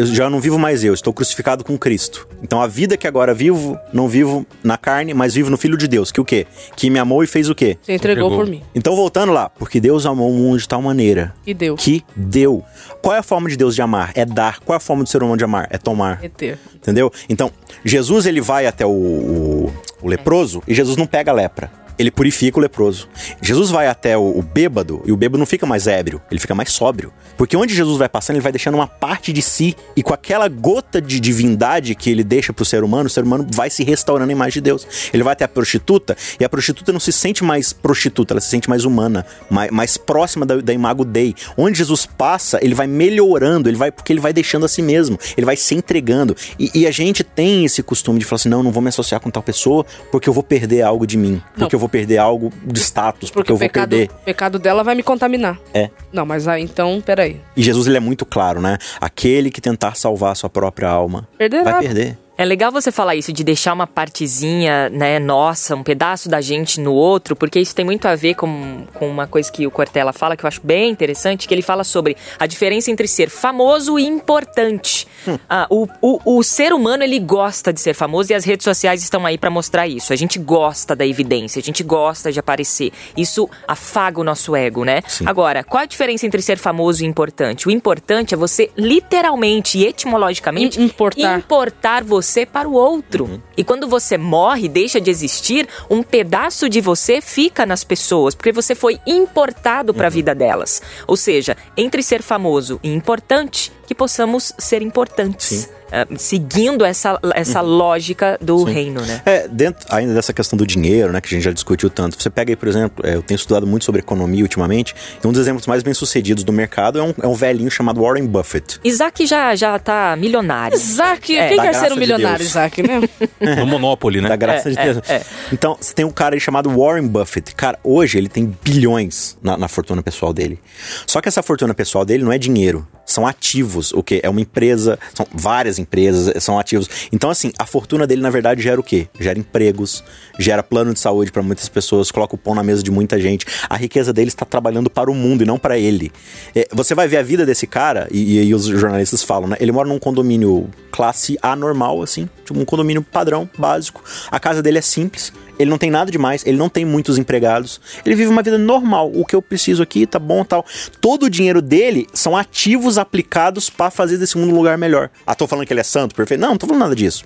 já 0.06 0.28
não 0.30 0.40
vivo 0.40 0.58
mais 0.58 0.82
eu, 0.84 0.94
estou 0.94 1.12
crucificado 1.12 1.64
com 1.64 1.76
Cristo. 1.78 2.26
Então 2.42 2.60
a 2.60 2.66
vida 2.66 2.96
que 2.96 3.06
agora 3.06 3.32
vivo, 3.34 3.78
não 3.92 4.08
vivo 4.08 4.46
na 4.62 4.76
carne, 4.76 5.14
mas 5.14 5.34
vivo 5.34 5.50
no 5.50 5.56
Filho 5.56 5.76
de 5.76 5.86
Deus, 5.88 6.10
que 6.12 6.20
o 6.20 6.24
quê? 6.24 6.46
Que 6.76 6.90
me 6.90 6.98
amou 6.98 7.22
e 7.22 7.26
fez 7.26 7.48
o 7.48 7.54
quê? 7.54 7.78
Você 7.82 7.92
entregou, 7.94 8.26
entregou. 8.26 8.44
por 8.44 8.50
mim. 8.50 8.62
Então 8.74 8.94
voltando 8.96 9.32
lá, 9.32 9.48
porque 9.48 9.80
Deus 9.80 10.06
amou 10.06 10.30
o 10.30 10.34
mundo 10.34 10.58
de 10.58 10.66
tal 10.68 10.82
maneira 10.82 11.34
E 11.46 11.54
deu. 11.54 11.74
que 11.76 12.04
deu. 12.16 12.64
Qual 13.00 13.14
é 13.14 13.18
a 13.18 13.22
forma 13.22 13.48
de 13.48 13.56
Deus 13.56 13.74
de 13.74 13.82
amar? 13.82 14.12
É 14.14 14.24
dar. 14.24 14.60
Qual 14.60 14.74
é 14.74 14.76
a 14.76 14.80
forma 14.80 15.02
do 15.02 15.08
ser 15.08 15.22
humano 15.22 15.36
de 15.36 15.44
amar? 15.44 15.66
É 15.70 15.78
tomar. 15.78 16.18
Reter. 16.20 16.58
Entendeu? 16.74 17.12
Então, 17.28 17.50
Jesus 17.84 18.26
ele 18.26 18.40
vai 18.40 18.66
até 18.66 18.84
o, 18.86 18.90
o- 18.90 19.72
o 20.02 20.08
leproso 20.08 20.62
e 20.66 20.74
Jesus 20.74 20.96
não 20.96 21.06
pega 21.06 21.30
a 21.30 21.34
lepra. 21.34 21.70
Ele 21.98 22.10
purifica 22.10 22.58
o 22.58 22.62
leproso. 22.62 23.08
Jesus 23.40 23.70
vai 23.70 23.86
até 23.86 24.16
o, 24.16 24.38
o 24.38 24.42
bêbado 24.42 25.02
e 25.04 25.12
o 25.12 25.16
bêbado 25.16 25.38
não 25.38 25.46
fica 25.46 25.66
mais 25.66 25.86
ébrio, 25.86 26.20
ele 26.30 26.40
fica 26.40 26.54
mais 26.54 26.70
sóbrio. 26.72 27.12
Porque 27.36 27.56
onde 27.56 27.74
Jesus 27.74 27.98
vai 27.98 28.08
passando, 28.08 28.36
ele 28.36 28.42
vai 28.42 28.52
deixando 28.52 28.74
uma 28.74 28.86
parte 28.86 29.32
de 29.32 29.42
si 29.42 29.76
e 29.96 30.02
com 30.02 30.12
aquela 30.14 30.48
gota 30.48 31.00
de 31.00 31.18
divindade 31.20 31.94
que 31.94 32.10
ele 32.10 32.24
deixa 32.24 32.52
pro 32.52 32.64
ser 32.64 32.84
humano, 32.84 33.06
o 33.06 33.10
ser 33.10 33.24
humano 33.24 33.46
vai 33.52 33.70
se 33.70 33.82
restaurando 33.84 34.30
a 34.30 34.32
imagem 34.32 34.54
de 34.54 34.60
Deus. 34.60 34.86
Ele 35.12 35.22
vai 35.22 35.32
até 35.32 35.44
a 35.44 35.48
prostituta 35.48 36.16
e 36.38 36.44
a 36.44 36.48
prostituta 36.48 36.92
não 36.92 37.00
se 37.00 37.12
sente 37.12 37.44
mais 37.44 37.72
prostituta, 37.72 38.34
ela 38.34 38.40
se 38.40 38.48
sente 38.48 38.68
mais 38.68 38.84
humana, 38.84 39.24
mais, 39.50 39.70
mais 39.70 39.96
próxima 39.96 40.44
da, 40.46 40.56
da 40.56 40.72
imago 40.72 41.04
Dei. 41.04 41.34
Onde 41.56 41.78
Jesus 41.78 42.06
passa, 42.06 42.58
ele 42.62 42.74
vai 42.74 42.86
melhorando, 42.86 43.68
ele 43.68 43.76
vai 43.76 43.90
porque 43.90 44.12
ele 44.12 44.20
vai 44.20 44.32
deixando 44.32 44.64
a 44.64 44.68
si 44.68 44.82
mesmo, 44.82 45.18
ele 45.36 45.44
vai 45.44 45.56
se 45.56 45.74
entregando. 45.74 46.36
E, 46.58 46.70
e 46.74 46.86
a 46.86 46.90
gente 46.90 47.22
tem 47.24 47.64
esse 47.64 47.82
costume 47.82 48.18
de 48.18 48.24
falar 48.24 48.36
assim: 48.36 48.48
não, 48.48 48.62
não 48.62 48.70
vou 48.70 48.82
me 48.82 48.88
associar 48.88 49.20
com 49.20 49.30
tal 49.30 49.42
pessoa 49.42 49.84
porque 50.10 50.28
eu 50.28 50.32
vou 50.32 50.42
perder 50.42 50.82
algo 50.82 51.06
de 51.06 51.16
mim, 51.16 51.42
porque 51.54 51.62
Não. 51.62 51.68
eu 51.72 51.78
vou 51.82 51.88
perder 51.88 52.18
algo 52.18 52.52
de 52.64 52.78
status, 52.80 53.28
porque, 53.30 53.48
Porque 53.48 53.52
eu 53.52 53.56
vou 53.56 53.68
pecado, 53.68 53.90
perder. 53.90 54.08
o 54.10 54.24
pecado 54.24 54.58
dela 54.58 54.84
vai 54.84 54.94
me 54.94 55.02
contaminar. 55.02 55.58
É. 55.74 55.90
Não, 56.12 56.24
mas 56.24 56.46
aí 56.46 56.62
então, 56.62 57.02
peraí. 57.04 57.40
E 57.56 57.62
Jesus 57.62 57.86
ele 57.88 57.96
é 57.96 58.00
muito 58.00 58.24
claro, 58.24 58.60
né? 58.60 58.78
Aquele 59.00 59.50
que 59.50 59.60
tentar 59.60 59.96
salvar 59.96 60.32
a 60.32 60.34
sua 60.36 60.48
própria 60.48 60.88
alma 60.88 61.28
Perderá. 61.36 61.64
vai 61.64 61.80
perder. 61.80 62.16
É 62.42 62.44
legal 62.44 62.72
você 62.72 62.90
falar 62.90 63.14
isso 63.14 63.32
de 63.32 63.44
deixar 63.44 63.72
uma 63.72 63.86
partezinha, 63.86 64.88
né, 64.88 65.20
nossa, 65.20 65.76
um 65.76 65.82
pedaço 65.84 66.28
da 66.28 66.40
gente 66.40 66.80
no 66.80 66.92
outro, 66.92 67.36
porque 67.36 67.60
isso 67.60 67.72
tem 67.72 67.84
muito 67.84 68.06
a 68.06 68.16
ver 68.16 68.34
com, 68.34 68.84
com 68.94 69.08
uma 69.08 69.28
coisa 69.28 69.50
que 69.52 69.64
o 69.64 69.70
Cortella 69.70 70.12
fala 70.12 70.36
que 70.36 70.44
eu 70.44 70.48
acho 70.48 70.60
bem 70.64 70.90
interessante, 70.90 71.46
que 71.46 71.54
ele 71.54 71.62
fala 71.62 71.84
sobre 71.84 72.16
a 72.40 72.44
diferença 72.48 72.90
entre 72.90 73.06
ser 73.06 73.30
famoso 73.30 73.96
e 73.96 74.04
importante. 74.04 75.06
Ah, 75.48 75.68
o, 75.70 75.86
o, 76.00 76.38
o 76.38 76.42
ser 76.42 76.72
humano, 76.72 77.04
ele 77.04 77.20
gosta 77.20 77.72
de 77.72 77.80
ser 77.80 77.94
famoso 77.94 78.32
e 78.32 78.34
as 78.34 78.44
redes 78.44 78.64
sociais 78.64 79.04
estão 79.04 79.24
aí 79.24 79.38
pra 79.38 79.48
mostrar 79.48 79.86
isso. 79.86 80.12
A 80.12 80.16
gente 80.16 80.36
gosta 80.40 80.96
da 80.96 81.06
evidência, 81.06 81.60
a 81.60 81.62
gente 81.62 81.84
gosta 81.84 82.32
de 82.32 82.40
aparecer. 82.40 82.90
Isso 83.16 83.48
afaga 83.68 84.20
o 84.20 84.24
nosso 84.24 84.56
ego, 84.56 84.84
né? 84.84 85.00
Sim. 85.06 85.26
Agora, 85.28 85.62
qual 85.62 85.84
a 85.84 85.86
diferença 85.86 86.26
entre 86.26 86.42
ser 86.42 86.58
famoso 86.58 87.04
e 87.04 87.06
importante? 87.06 87.68
O 87.68 87.70
importante 87.70 88.34
é 88.34 88.36
você 88.36 88.68
literalmente 88.76 89.78
e 89.78 89.86
etimologicamente 89.86 90.80
Im- 90.80 90.86
importar. 90.86 91.38
importar 91.38 92.02
você 92.02 92.31
para 92.46 92.68
o 92.68 92.72
outro. 92.72 93.42
E 93.56 93.62
quando 93.62 93.86
você 93.86 94.16
morre, 94.16 94.68
deixa 94.68 95.00
de 95.00 95.10
existir, 95.10 95.68
um 95.90 96.02
pedaço 96.02 96.68
de 96.68 96.80
você 96.80 97.20
fica 97.20 97.66
nas 97.66 97.84
pessoas, 97.84 98.34
porque 98.34 98.52
você 98.52 98.74
foi 98.74 98.98
importado 99.06 99.92
para 99.92 100.06
a 100.06 100.10
vida 100.10 100.34
delas. 100.34 100.80
Ou 101.06 101.16
seja, 101.16 101.56
entre 101.76 102.02
ser 102.02 102.22
famoso 102.22 102.80
e 102.82 102.92
importante, 102.92 103.70
que 103.92 103.94
possamos 103.94 104.52
ser 104.58 104.80
importantes. 104.82 105.46
Sim. 105.46 105.66
Ah, 105.94 106.06
seguindo 106.16 106.86
essa, 106.86 107.20
essa 107.34 107.60
lógica 107.60 108.38
do 108.40 108.64
reino, 108.64 109.02
né? 109.02 109.20
É, 109.26 109.46
dentro 109.46 109.84
ainda 109.90 110.14
dessa 110.14 110.32
questão 110.32 110.56
do 110.56 110.66
dinheiro, 110.66 111.12
né, 111.12 111.20
que 111.20 111.26
a 111.26 111.36
gente 111.36 111.44
já 111.44 111.52
discutiu 111.52 111.90
tanto. 111.90 112.16
Você 112.20 112.30
pega 112.30 112.50
aí, 112.50 112.56
por 112.56 112.66
exemplo, 112.66 113.06
é, 113.06 113.14
eu 113.14 113.20
tenho 113.22 113.36
estudado 113.36 113.66
muito 113.66 113.84
sobre 113.84 113.98
economia 114.00 114.42
ultimamente, 114.42 114.94
e 115.22 115.26
um 115.26 115.32
dos 115.32 115.42
exemplos 115.42 115.66
mais 115.66 115.82
bem 115.82 115.92
sucedidos 115.92 116.44
do 116.44 116.52
mercado 116.52 116.98
é 116.98 117.02
um, 117.02 117.14
é 117.22 117.26
um 117.26 117.34
velhinho 117.34 117.70
chamado 117.70 118.00
Warren 118.00 118.26
Buffett. 118.26 118.80
Isaac 118.82 119.26
já, 119.26 119.54
já 119.54 119.78
tá 119.78 120.16
milionário. 120.16 120.74
Isaac, 120.74 121.36
É, 121.36 121.48
quem 121.48 121.56
da 121.58 121.62
quer 121.64 121.74
ser 121.74 121.90
um 121.92 121.94
de 121.94 122.00
milionário, 122.00 122.38
Deus. 122.38 122.50
Isaac, 122.50 122.82
né? 122.82 123.00
No 123.58 123.66
Monopoly, 123.66 124.22
né? 124.22 124.30
Da 124.30 124.36
graça 124.36 124.70
É, 124.70 124.72
de 124.72 124.78
é, 124.78 124.84
Deus. 124.94 125.10
é. 125.10 125.22
Então, 125.52 125.76
você 125.78 125.92
tem 125.92 126.06
um 126.06 126.10
cara 126.10 126.34
aí 126.34 126.40
chamado 126.40 126.70
Warren 126.70 127.06
Buffett. 127.06 127.54
Cara, 127.54 127.78
hoje 127.84 128.16
ele 128.16 128.30
tem 128.30 128.46
bilhões 128.64 129.36
na, 129.42 129.58
na 129.58 129.68
fortuna 129.68 130.02
pessoal 130.02 130.32
dele. 130.32 130.58
Só 131.06 131.20
que 131.20 131.28
essa 131.28 131.42
fortuna 131.42 131.74
pessoal 131.74 132.02
dele 132.06 132.24
não 132.24 132.32
é 132.32 132.38
dinheiro, 132.38 132.88
são 133.04 133.26
ativos. 133.26 133.81
O 133.90 134.02
quê? 134.02 134.20
É 134.22 134.28
uma 134.28 134.40
empresa, 134.40 134.98
são 135.14 135.26
várias 135.34 135.78
empresas, 135.78 136.42
são 136.44 136.58
ativos. 136.58 136.88
Então, 137.10 137.30
assim, 137.30 137.52
a 137.58 137.66
fortuna 137.66 138.06
dele, 138.06 138.20
na 138.20 138.30
verdade, 138.30 138.62
gera 138.62 138.78
o 138.78 138.84
quê? 138.84 139.08
Gera 139.18 139.38
empregos, 139.38 140.04
gera 140.38 140.62
plano 140.62 140.92
de 140.92 141.00
saúde 141.00 141.32
para 141.32 141.42
muitas 141.42 141.68
pessoas, 141.68 142.10
coloca 142.10 142.34
o 142.34 142.38
pão 142.38 142.54
na 142.54 142.62
mesa 142.62 142.82
de 142.82 142.90
muita 142.90 143.18
gente. 143.18 143.46
A 143.68 143.76
riqueza 143.76 144.12
dele 144.12 144.28
está 144.28 144.44
trabalhando 144.44 144.90
para 144.90 145.10
o 145.10 145.14
mundo 145.14 145.42
e 145.42 145.46
não 145.46 145.58
para 145.58 145.78
ele. 145.78 146.12
É, 146.54 146.68
você 146.72 146.94
vai 146.94 147.08
ver 147.08 147.16
a 147.16 147.22
vida 147.22 147.46
desse 147.46 147.66
cara, 147.66 148.06
e, 148.10 148.36
e 148.36 148.38
aí 148.40 148.54
os 148.54 148.66
jornalistas 148.66 149.22
falam, 149.22 149.48
né? 149.48 149.56
Ele 149.58 149.72
mora 149.72 149.88
num 149.88 149.98
condomínio 149.98 150.68
classe 150.90 151.38
A 151.40 151.56
normal, 151.56 152.02
assim, 152.02 152.28
tipo 152.44 152.60
um 152.60 152.64
condomínio 152.64 153.02
padrão, 153.02 153.48
básico. 153.58 154.04
A 154.30 154.38
casa 154.38 154.62
dele 154.62 154.78
é 154.78 154.82
simples, 154.82 155.32
ele 155.58 155.70
não 155.70 155.78
tem 155.78 155.90
nada 155.90 156.10
demais, 156.10 156.44
ele 156.46 156.56
não 156.56 156.68
tem 156.68 156.84
muitos 156.84 157.18
empregados. 157.18 157.80
Ele 158.04 158.14
vive 158.14 158.28
uma 158.28 158.42
vida 158.42 158.58
normal. 158.58 159.10
O 159.14 159.24
que 159.24 159.36
eu 159.36 159.42
preciso 159.42 159.82
aqui 159.82 160.06
tá 160.06 160.18
bom, 160.18 160.44
tal. 160.44 160.64
Todo 161.00 161.26
o 161.26 161.30
dinheiro 161.30 161.62
dele 161.62 162.06
são 162.12 162.36
ativos 162.36 162.98
aplicados 162.98 163.61
para 163.70 163.90
fazer 163.90 164.18
desse 164.18 164.36
mundo 164.36 164.52
um 164.52 164.56
lugar 164.56 164.76
melhor. 164.78 165.10
Ah, 165.26 165.34
tô 165.34 165.46
falando 165.46 165.66
que 165.66 165.72
ele 165.72 165.80
é 165.80 165.84
santo, 165.84 166.14
perfeito? 166.14 166.40
Não, 166.40 166.50
não 166.50 166.56
tô 166.56 166.66
falando 166.66 166.82
nada 166.82 166.96
disso. 166.96 167.24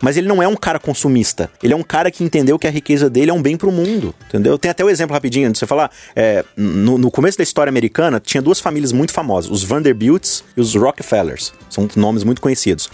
Mas 0.00 0.16
ele 0.16 0.26
não 0.28 0.42
é 0.42 0.48
um 0.48 0.56
cara 0.56 0.78
consumista. 0.78 1.50
Ele 1.62 1.72
é 1.72 1.76
um 1.76 1.82
cara 1.82 2.10
que 2.10 2.24
entendeu 2.24 2.58
que 2.58 2.66
a 2.66 2.70
riqueza 2.70 3.08
dele 3.08 3.30
é 3.30 3.34
um 3.34 3.42
bem 3.42 3.56
pro 3.56 3.70
mundo, 3.70 4.14
entendeu? 4.28 4.58
Tem 4.58 4.70
até 4.70 4.84
o 4.84 4.90
exemplo 4.90 5.14
rapidinho 5.14 5.50
de 5.50 5.58
você 5.58 5.66
falar. 5.66 5.90
é, 6.14 6.44
no, 6.56 6.98
no 6.98 7.10
começo 7.10 7.38
da 7.38 7.44
história 7.44 7.70
americana, 7.70 8.20
tinha 8.20 8.42
duas 8.42 8.60
famílias 8.60 8.92
muito 8.92 9.12
famosas: 9.12 9.50
os 9.50 9.62
Vanderbilts 9.62 10.44
e 10.56 10.60
os 10.60 10.74
Rockefellers. 10.74 11.52
São 11.70 11.88
nomes 11.96 12.24
muito 12.24 12.40
conhecidos. 12.40 12.90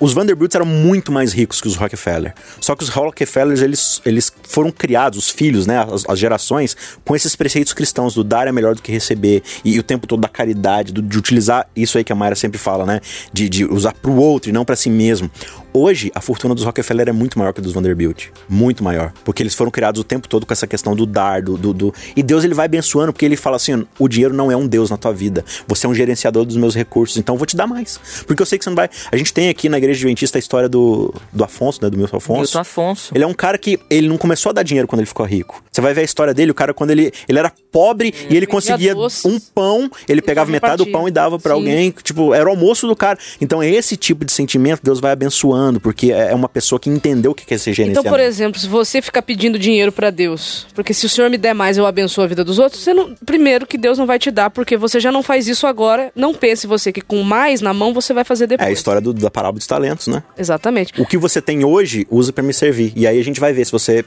Os 0.00 0.12
Vanderbilts 0.12 0.54
eram 0.54 0.66
muito 0.66 1.12
mais 1.12 1.32
ricos 1.32 1.60
que 1.60 1.68
os 1.68 1.76
Rockefeller. 1.76 2.34
Só 2.60 2.74
que 2.74 2.82
os 2.82 2.88
Rockefellers, 2.88 3.62
eles, 3.62 4.00
eles 4.04 4.32
foram 4.48 4.70
criados, 4.70 5.18
os 5.18 5.30
filhos, 5.30 5.66
né, 5.66 5.78
as, 5.90 6.04
as 6.08 6.18
gerações, 6.18 6.76
com 7.04 7.14
esses 7.14 7.34
preceitos 7.36 7.72
cristãos 7.72 8.14
do 8.14 8.24
dar 8.24 8.46
é 8.48 8.52
melhor 8.52 8.74
do 8.74 8.82
que 8.82 8.90
receber, 8.92 9.42
e, 9.64 9.78
o 9.78 9.82
tempo 9.82 10.06
todo 10.06 10.20
da 10.20 10.28
caridade, 10.28 10.92
do- 10.92 11.00
de 11.02 11.16
utilizar 11.16 11.66
isso 11.76 11.96
aí 11.96 12.04
que 12.04 12.12
a 12.12 12.16
Mayra 12.16 12.34
sempre 12.34 12.58
fala, 12.58 12.84
né, 12.84 13.00
de, 13.32 13.48
de 13.48 13.64
usar 13.64 13.92
pro 13.94 14.12
outro 14.14 14.50
e 14.50 14.52
não 14.52 14.64
para 14.64 14.76
si 14.76 14.90
mesmo. 14.90 15.30
Hoje, 15.76 16.12
a 16.14 16.20
fortuna 16.20 16.54
dos 16.54 16.62
Rockefeller 16.62 17.08
é 17.08 17.12
muito 17.12 17.36
maior 17.36 17.52
que 17.52 17.60
a 17.60 17.62
dos 17.62 17.72
Vanderbilt. 17.72 18.26
Muito 18.48 18.84
maior. 18.84 19.12
Porque 19.24 19.42
eles 19.42 19.56
foram 19.56 19.72
criados 19.72 20.00
o 20.00 20.04
tempo 20.04 20.28
todo 20.28 20.46
com 20.46 20.52
essa 20.52 20.68
questão 20.68 20.94
do 20.94 21.04
dar, 21.04 21.42
do, 21.42 21.56
do, 21.58 21.72
do- 21.72 21.94
E 22.14 22.22
Deus 22.22 22.44
ele 22.44 22.54
vai 22.54 22.66
abençoando, 22.66 23.12
porque 23.12 23.24
ele 23.24 23.34
fala 23.36 23.56
assim: 23.56 23.84
o 23.98 24.06
dinheiro 24.08 24.32
não 24.32 24.52
é 24.52 24.56
um 24.56 24.68
Deus 24.68 24.88
na 24.90 24.96
tua 24.96 25.12
vida. 25.12 25.44
Você 25.66 25.84
é 25.84 25.88
um 25.88 25.94
gerenciador 25.94 26.44
dos 26.44 26.56
meus 26.56 26.76
recursos, 26.76 27.16
então 27.16 27.34
eu 27.34 27.38
vou 27.38 27.44
te 27.46 27.56
dar 27.56 27.66
mais. 27.66 27.98
Porque 28.24 28.40
eu 28.40 28.46
sei 28.46 28.56
que 28.56 28.62
você 28.62 28.70
não 28.70 28.76
vai. 28.76 28.88
A 29.10 29.16
gente 29.16 29.32
tem 29.34 29.48
aqui 29.48 29.68
na 29.68 29.80
igreja 29.84 29.98
adventista 30.00 30.38
a 30.38 30.40
história 30.40 30.68
do, 30.68 31.12
do 31.32 31.44
Afonso, 31.44 31.80
né? 31.82 31.90
Do 31.90 31.96
Milton 31.96 32.16
Afonso. 32.16 32.40
Milton 32.40 32.58
Afonso. 32.58 33.12
Ele 33.14 33.24
é 33.24 33.26
um 33.26 33.34
cara 33.34 33.56
que 33.58 33.78
ele 33.88 34.08
não 34.08 34.16
começou 34.18 34.50
a 34.50 34.52
dar 34.52 34.62
dinheiro 34.62 34.88
quando 34.88 35.00
ele 35.00 35.06
ficou 35.06 35.24
rico. 35.26 35.62
Você 35.70 35.80
vai 35.80 35.94
ver 35.94 36.00
a 36.02 36.04
história 36.04 36.34
dele, 36.34 36.50
o 36.50 36.54
cara 36.54 36.72
quando 36.74 36.90
ele, 36.90 37.12
ele 37.28 37.38
era 37.38 37.52
pobre 37.72 38.14
e 38.30 38.36
ele 38.36 38.46
conseguia 38.46 38.94
doces. 38.94 39.24
um 39.24 39.38
pão, 39.40 39.90
ele 40.08 40.22
pegava 40.22 40.50
metade 40.50 40.84
do 40.84 40.90
pão 40.90 41.06
e 41.08 41.10
dava 41.10 41.38
pra 41.38 41.54
Sim. 41.54 41.60
alguém, 41.60 41.90
tipo, 42.02 42.32
era 42.34 42.46
o 42.46 42.50
almoço 42.50 42.86
do 42.86 42.94
cara. 42.96 43.18
Então 43.40 43.62
é 43.62 43.68
esse 43.70 43.96
tipo 43.96 44.24
de 44.24 44.32
sentimento 44.32 44.80
Deus 44.82 45.00
vai 45.00 45.12
abençoando, 45.12 45.80
porque 45.80 46.12
é 46.12 46.24
é 46.24 46.34
uma 46.34 46.48
pessoa 46.48 46.80
que 46.80 46.88
entendeu 46.88 47.32
o 47.32 47.34
que 47.34 47.44
quer 47.44 47.58
ser 47.58 47.70
Então, 47.70 47.76
gerenciamento. 47.84 48.10
por 48.10 48.18
exemplo, 48.20 48.58
se 48.58 48.66
você 48.66 49.02
ficar 49.02 49.20
pedindo 49.22 49.58
dinheiro 49.58 49.92
pra 49.92 50.10
Deus, 50.10 50.66
porque 50.74 50.94
se 50.94 51.04
o 51.06 51.08
Senhor 51.08 51.28
me 51.30 51.36
der 51.36 51.54
mais, 51.54 51.76
eu 51.76 51.86
abençoo 51.86 52.24
a 52.24 52.26
vida 52.26 52.42
dos 52.42 52.58
outros, 52.58 52.82
você 52.82 52.94
não, 52.94 53.14
primeiro 53.26 53.66
que 53.66 53.76
Deus 53.76 53.98
não 53.98 54.06
vai 54.06 54.18
te 54.18 54.30
dar, 54.30 54.48
porque 54.50 54.76
você 54.76 54.98
já 54.98 55.12
não 55.12 55.22
faz 55.22 55.46
isso 55.46 55.66
agora. 55.66 56.10
Não 56.16 56.32
pense 56.34 56.66
você 56.66 56.90
que 56.92 57.00
com 57.02 57.22
mais 57.22 57.60
na 57.60 57.74
mão 57.74 57.92
você 57.92 58.12
vai 58.14 58.24
fazer 58.24 58.44
É 58.44 58.46
depois. 58.48 58.68
a 58.68 58.72
história 58.72 59.00
do- 59.00 59.12
da 59.12 59.30
parábola 59.30 59.56
dos 59.58 59.64
talentos, 59.74 60.06
né? 60.06 60.22
Exatamente. 60.38 60.92
O 61.00 61.04
que 61.04 61.18
você 61.18 61.40
tem 61.40 61.64
hoje, 61.64 62.06
usa 62.08 62.32
pra 62.32 62.44
me 62.44 62.52
servir. 62.52 62.92
E 62.94 63.06
aí 63.06 63.18
a 63.18 63.24
gente 63.24 63.40
vai 63.40 63.52
ver 63.52 63.64
se 63.64 63.72
você, 63.72 64.04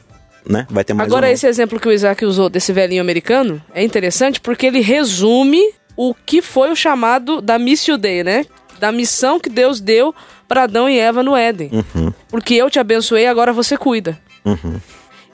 né, 0.47 0.65
vai 0.69 0.83
ter 0.83 0.93
mais 0.93 1.09
Agora, 1.09 1.29
esse 1.29 1.45
exemplo 1.45 1.79
que 1.79 1.87
o 1.87 1.91
Isaac 1.91 2.23
usou 2.25 2.49
desse 2.49 2.71
velhinho 2.71 3.01
americano 3.01 3.61
é 3.73 3.83
interessante 3.83 4.39
porque 4.39 4.65
ele 4.65 4.79
resume 4.79 5.61
o 5.95 6.13
que 6.13 6.41
foi 6.41 6.71
o 6.71 6.75
chamado 6.75 7.41
da 7.41 7.59
Missio 7.59 7.97
Dei, 7.97 8.23
né? 8.23 8.45
Da 8.79 8.91
missão 8.91 9.39
que 9.39 9.49
Deus 9.49 9.81
deu 9.81 10.13
para 10.47 10.63
Adão 10.63 10.87
e 10.87 10.97
Eva 10.97 11.23
no 11.23 11.35
Éden. 11.35 11.71
Uhum. 11.73 12.13
Porque 12.29 12.53
eu 12.53 12.69
te 12.69 12.79
abençoei, 12.79 13.25
agora 13.25 13.51
você 13.51 13.75
cuida. 13.75 14.17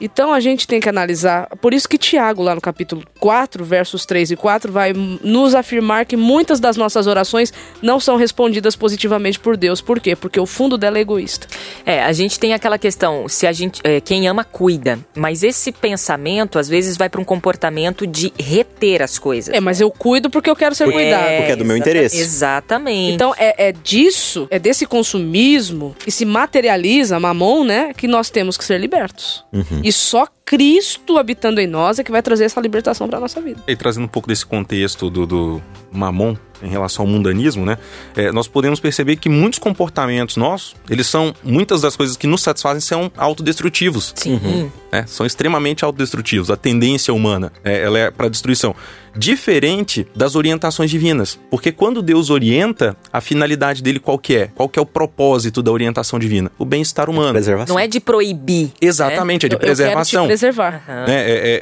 Então 0.03 0.33
a 0.33 0.41
gente 0.41 0.67
tem 0.67 0.81
que 0.81 0.89
analisar. 0.89 1.47
Por 1.61 1.73
isso 1.73 1.87
que 1.87 1.97
Tiago, 1.97 2.43
lá 2.43 2.53
no 2.53 2.59
capítulo 2.59 3.03
4, 3.21 3.63
versos 3.63 4.05
3 4.05 4.31
e 4.31 4.35
4, 4.35 4.69
vai 4.69 4.91
nos 4.91 5.55
afirmar 5.55 6.05
que 6.05 6.17
muitas 6.17 6.59
das 6.59 6.75
nossas 6.75 7.07
orações 7.07 7.53
não 7.81 8.01
são 8.01 8.17
respondidas 8.17 8.75
positivamente 8.75 9.39
por 9.39 9.55
Deus. 9.55 9.79
Por 9.79 10.01
quê? 10.01 10.13
Porque 10.13 10.37
o 10.37 10.45
fundo 10.45 10.77
dela 10.77 10.97
é 10.97 11.01
egoísta. 11.01 11.47
É, 11.85 12.03
a 12.03 12.11
gente 12.11 12.37
tem 12.37 12.53
aquela 12.53 12.77
questão, 12.77 13.29
se 13.29 13.47
a 13.47 13.53
gente, 13.53 13.79
é, 13.81 14.01
quem 14.01 14.27
ama 14.27 14.43
cuida, 14.43 14.99
mas 15.15 15.41
esse 15.41 15.71
pensamento 15.71 16.59
às 16.59 16.67
vezes 16.67 16.97
vai 16.97 17.07
para 17.07 17.21
um 17.21 17.25
comportamento 17.25 18.05
de 18.05 18.33
reter 18.37 19.01
as 19.01 19.17
coisas. 19.17 19.55
É, 19.55 19.61
mas 19.61 19.79
eu 19.79 19.89
cuido 19.89 20.29
porque 20.29 20.49
eu 20.49 20.55
quero 20.55 20.75
ser 20.75 20.91
cuidado. 20.91 21.37
Porque 21.37 21.51
é 21.53 21.55
do 21.55 21.63
meu 21.63 21.77
interesse. 21.77 22.19
Exatamente. 22.19 23.13
Então 23.13 23.33
é, 23.37 23.69
é 23.69 23.71
disso, 23.71 24.47
é 24.51 24.59
desse 24.59 24.85
consumismo 24.85 25.95
que 25.97 26.11
se 26.11 26.25
materializa, 26.25 27.17
mamon, 27.17 27.63
né? 27.63 27.93
Que 27.95 28.05
nós 28.05 28.29
temos 28.29 28.57
que 28.57 28.65
ser 28.65 28.79
libertos. 28.81 29.45
E 29.81 29.92
só 29.93 30.27
Cristo 30.45 31.17
habitando 31.17 31.61
em 31.61 31.67
nós 31.67 31.99
é 31.99 32.03
que 32.03 32.11
vai 32.11 32.21
trazer 32.21 32.45
essa 32.45 32.59
libertação 32.59 33.07
pra 33.07 33.19
nossa 33.19 33.41
vida. 33.41 33.61
E 33.67 33.75
trazendo 33.75 34.05
um 34.05 34.09
pouco 34.09 34.27
desse 34.27 34.45
contexto 34.45 35.09
do, 35.09 35.25
do 35.25 35.61
Mamon, 35.91 36.35
em 36.63 36.69
relação 36.69 37.05
ao 37.05 37.11
mundanismo, 37.11 37.65
né? 37.65 37.77
É, 38.15 38.31
nós 38.31 38.47
podemos 38.47 38.79
perceber 38.79 39.17
que 39.17 39.29
muitos 39.29 39.59
comportamentos 39.59 40.37
nossos, 40.37 40.75
eles 40.89 41.07
são, 41.07 41.33
muitas 41.43 41.81
das 41.81 41.95
coisas 41.95 42.15
que 42.17 42.25
nos 42.27 42.41
satisfazem 42.41 42.79
são 42.81 43.11
autodestrutivos. 43.17 44.13
Sim. 44.15 44.71
né? 44.91 45.03
São 45.07 45.25
extremamente 45.25 45.83
autodestrutivos. 45.83 46.49
A 46.49 46.55
tendência 46.55 47.13
humana, 47.13 47.51
é, 47.63 47.81
ela 47.83 47.99
é 47.99 48.11
para 48.11 48.29
destruição. 48.29 48.75
Diferente 49.15 50.07
das 50.15 50.35
orientações 50.35 50.89
divinas. 50.89 51.39
Porque 51.49 51.71
quando 51.71 52.01
Deus 52.01 52.29
orienta, 52.31 52.97
a 53.11 53.21
finalidade 53.21 53.81
dele 53.83 53.99
qual 53.99 54.17
que 54.17 54.35
é? 54.35 54.47
Qual 54.55 54.67
que 54.67 54.77
é 54.79 54.81
o 54.81 54.85
propósito 54.85 55.61
da 55.61 55.71
orientação 55.71 56.17
divina? 56.17 56.51
O 56.57 56.65
bem-estar 56.65 57.09
humano. 57.09 57.31
Preservação. 57.31 57.75
Não 57.75 57.79
é 57.79 57.87
de 57.87 57.99
proibir. 57.99 58.71
Exatamente, 58.81 59.45
é 59.45 59.49
de 59.49 59.55
Eu- 59.55 59.57
eu 59.57 59.61
quero 59.61 59.75
te 59.75 59.77
preservação. 59.77 60.25
preservar. 60.25 60.83
Aham. 60.89 61.05
né? 61.05 61.13
É, 61.15 61.31
é- 61.31 61.59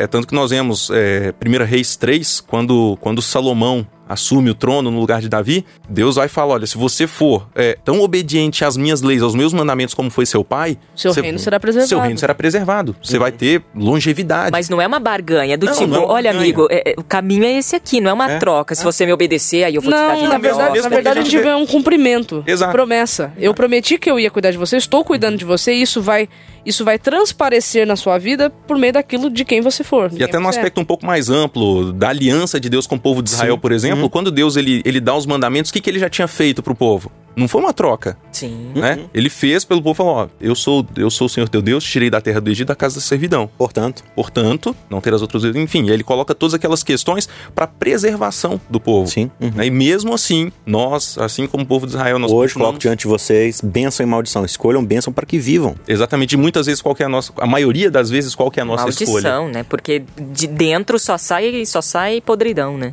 é- 0.00 0.02
é 0.02 0.06
tanto 0.08 0.26
que 0.26 0.34
nós 0.34 0.50
vemos 0.50 0.90
é, 0.92 1.32
1 1.40 1.64
Reis 1.64 1.96
3, 1.96 2.40
quando, 2.40 2.98
quando 3.00 3.22
Salomão 3.22 3.86
assume 4.10 4.50
o 4.50 4.54
trono 4.54 4.90
no 4.90 4.98
lugar 4.98 5.20
de 5.20 5.28
Davi, 5.28 5.64
Deus 5.88 6.16
vai 6.16 6.26
falar: 6.28 6.54
olha, 6.54 6.66
se 6.66 6.76
você 6.76 7.06
for 7.06 7.48
é, 7.54 7.78
tão 7.84 8.00
obediente 8.00 8.64
às 8.64 8.76
minhas 8.76 9.00
leis, 9.00 9.22
aos 9.22 9.34
meus 9.34 9.52
mandamentos 9.52 9.94
como 9.94 10.10
foi 10.10 10.26
seu 10.26 10.44
pai, 10.44 10.76
Seu 10.94 11.14
você- 11.14 11.20
reino 11.20 11.38
será 11.38 11.58
preservado. 11.60 11.88
Seu 11.88 12.00
reino 12.00 12.18
será 12.18 12.34
preservado. 12.34 12.96
Você 13.02 13.18
vai 13.18 13.30
ter 13.32 13.62
longevidade. 13.74 14.50
Mas 14.50 14.68
não 14.68 14.80
é 14.82 14.86
uma 14.86 14.98
barganha, 14.98 15.56
do 15.56 15.66
Não, 15.66 15.72
tipo, 15.72 15.86
não 15.86 16.02
é 16.02 16.06
olha, 16.06 16.30
barganha. 16.32 16.38
amigo, 16.40 16.66
é- 16.70 16.90
é, 16.90 16.94
o 16.98 17.04
caminho 17.04 17.44
é 17.44 17.52
esse 17.58 17.76
aqui, 17.76 18.00
não 18.00 18.10
é 18.10 18.12
uma 18.12 18.32
É, 18.32 18.38
troca. 18.38 18.74
Se 18.74 18.82
você 18.84 19.06
me 19.06 19.12
obedecer, 19.12 19.64
aí 19.64 19.74
eu 19.76 19.80
vou 19.82 19.92
te 19.92 19.96
dar 19.96 20.08
Não, 20.08 20.16
vida 20.16 20.28
na 20.28 20.38
verdade, 20.38 20.72
mesmo 20.72 20.88
na 20.90 20.94
verdade 20.96 21.18
a 21.20 21.22
gente 21.22 21.38
vê 21.38 21.54
um 21.54 21.66
cumprimento. 21.66 22.42
Exato. 22.46 22.72
Promessa. 22.72 23.32
Eu 23.38 23.54
prometi 23.54 23.96
que 23.98 24.10
eu 24.10 24.18
ia 24.18 24.30
cuidar 24.30 24.50
de 24.50 24.58
você, 24.58 24.76
estou 24.76 25.04
cuidando 25.04 25.36
de 25.36 25.44
você, 25.44 25.72
e 25.72 25.82
isso 25.82 26.00
vai, 26.02 26.28
isso 26.64 26.84
vai 26.84 26.98
transparecer 26.98 27.86
na 27.86 27.96
sua 27.96 28.18
vida 28.18 28.50
por 28.50 28.76
meio 28.76 28.92
daquilo 28.92 29.30
de 29.30 29.44
quem 29.44 29.60
você 29.60 29.82
for. 29.82 30.10
E 30.12 30.16
quem 30.16 30.24
até 30.24 30.38
no 30.38 30.44
você 30.44 30.58
é. 30.58 30.60
aspecto 30.60 30.80
um 30.80 30.84
pouco 30.84 31.06
mais 31.06 31.28
amplo 31.28 31.92
da 31.92 32.08
aliança 32.08 32.60
de 32.60 32.68
Deus 32.68 32.86
com 32.86 32.96
o 32.96 33.00
povo 33.00 33.22
de 33.22 33.30
Israel, 33.30 33.58
por 33.58 33.72
exemplo, 33.72 34.08
quando 34.08 34.30
Deus 34.30 34.56
ele, 34.56 34.82
ele 34.84 35.00
dá 35.00 35.14
os 35.14 35.26
mandamentos, 35.26 35.70
o 35.70 35.72
que, 35.72 35.80
que 35.80 35.90
ele 35.90 35.98
já 35.98 36.08
tinha 36.08 36.28
feito 36.28 36.62
pro 36.62 36.74
povo? 36.74 37.10
Não 37.36 37.46
foi 37.48 37.60
uma 37.62 37.72
troca, 37.72 38.16
Sim. 38.32 38.72
né? 38.74 39.00
Ele 39.14 39.30
fez 39.30 39.64
pelo 39.64 39.80
povo 39.82 39.94
e 39.94 39.96
falou: 39.96 40.12
ó, 40.14 40.28
eu 40.40 40.54
sou, 40.54 40.86
eu 40.96 41.10
sou 41.10 41.26
o 41.26 41.30
Senhor 41.30 41.48
teu 41.48 41.62
Deus, 41.62 41.84
tirei 41.84 42.10
da 42.10 42.20
terra 42.20 42.40
do 42.40 42.50
Egito 42.50 42.68
da 42.68 42.74
casa 42.76 42.96
da 42.96 43.00
servidão. 43.00 43.48
Portanto, 43.58 44.02
Portanto, 44.14 44.76
não 44.90 45.00
terás 45.00 45.22
outros 45.22 45.42
deuses. 45.42 45.60
Enfim, 45.60 45.88
ele 45.88 46.02
coloca 46.04 46.34
todas 46.34 46.54
aquelas 46.54 46.82
questões 46.82 47.28
para 47.54 47.66
preservação 47.66 48.60
do 48.68 48.80
povo. 48.80 49.08
sim. 49.10 49.30
Uhum. 49.40 49.50
Né? 49.54 49.66
E 49.66 49.70
mesmo 49.70 50.14
assim, 50.14 50.50
nós, 50.66 51.16
assim 51.18 51.46
como 51.46 51.64
o 51.64 51.66
povo 51.66 51.86
de 51.86 51.92
Israel, 51.92 52.18
nós 52.18 52.30
Hoje 52.30 52.54
continuamos- 52.54 52.60
coloco 52.70 52.78
diante 52.78 53.00
de 53.00 53.06
vocês 53.08 53.60
bênção 53.62 54.04
e 54.04 54.08
maldição. 54.08 54.44
Escolham 54.44 54.84
bênção 54.84 55.12
para 55.12 55.24
que 55.26 55.38
vivam. 55.38 55.74
Exatamente, 55.88 56.32
e 56.32 56.36
muitas 56.36 56.66
vezes 56.66 56.80
qual 56.82 56.94
que 56.94 57.02
é 57.02 57.06
a 57.06 57.08
nossa, 57.08 57.32
a 57.38 57.46
maioria 57.46 57.90
das 57.90 58.10
vezes 58.10 58.34
qual 58.34 58.50
que 58.50 58.60
é 58.60 58.62
a 58.62 58.66
nossa 58.66 58.88
escolha. 58.88 59.30
Maldição, 59.30 59.48
né? 59.48 59.62
Porque 59.68 60.02
de 60.32 60.46
dentro 60.46 60.98
só 60.98 61.16
sai, 61.18 61.64
só 61.66 61.80
sai 61.82 62.20
podridão, 62.20 62.76
né? 62.76 62.92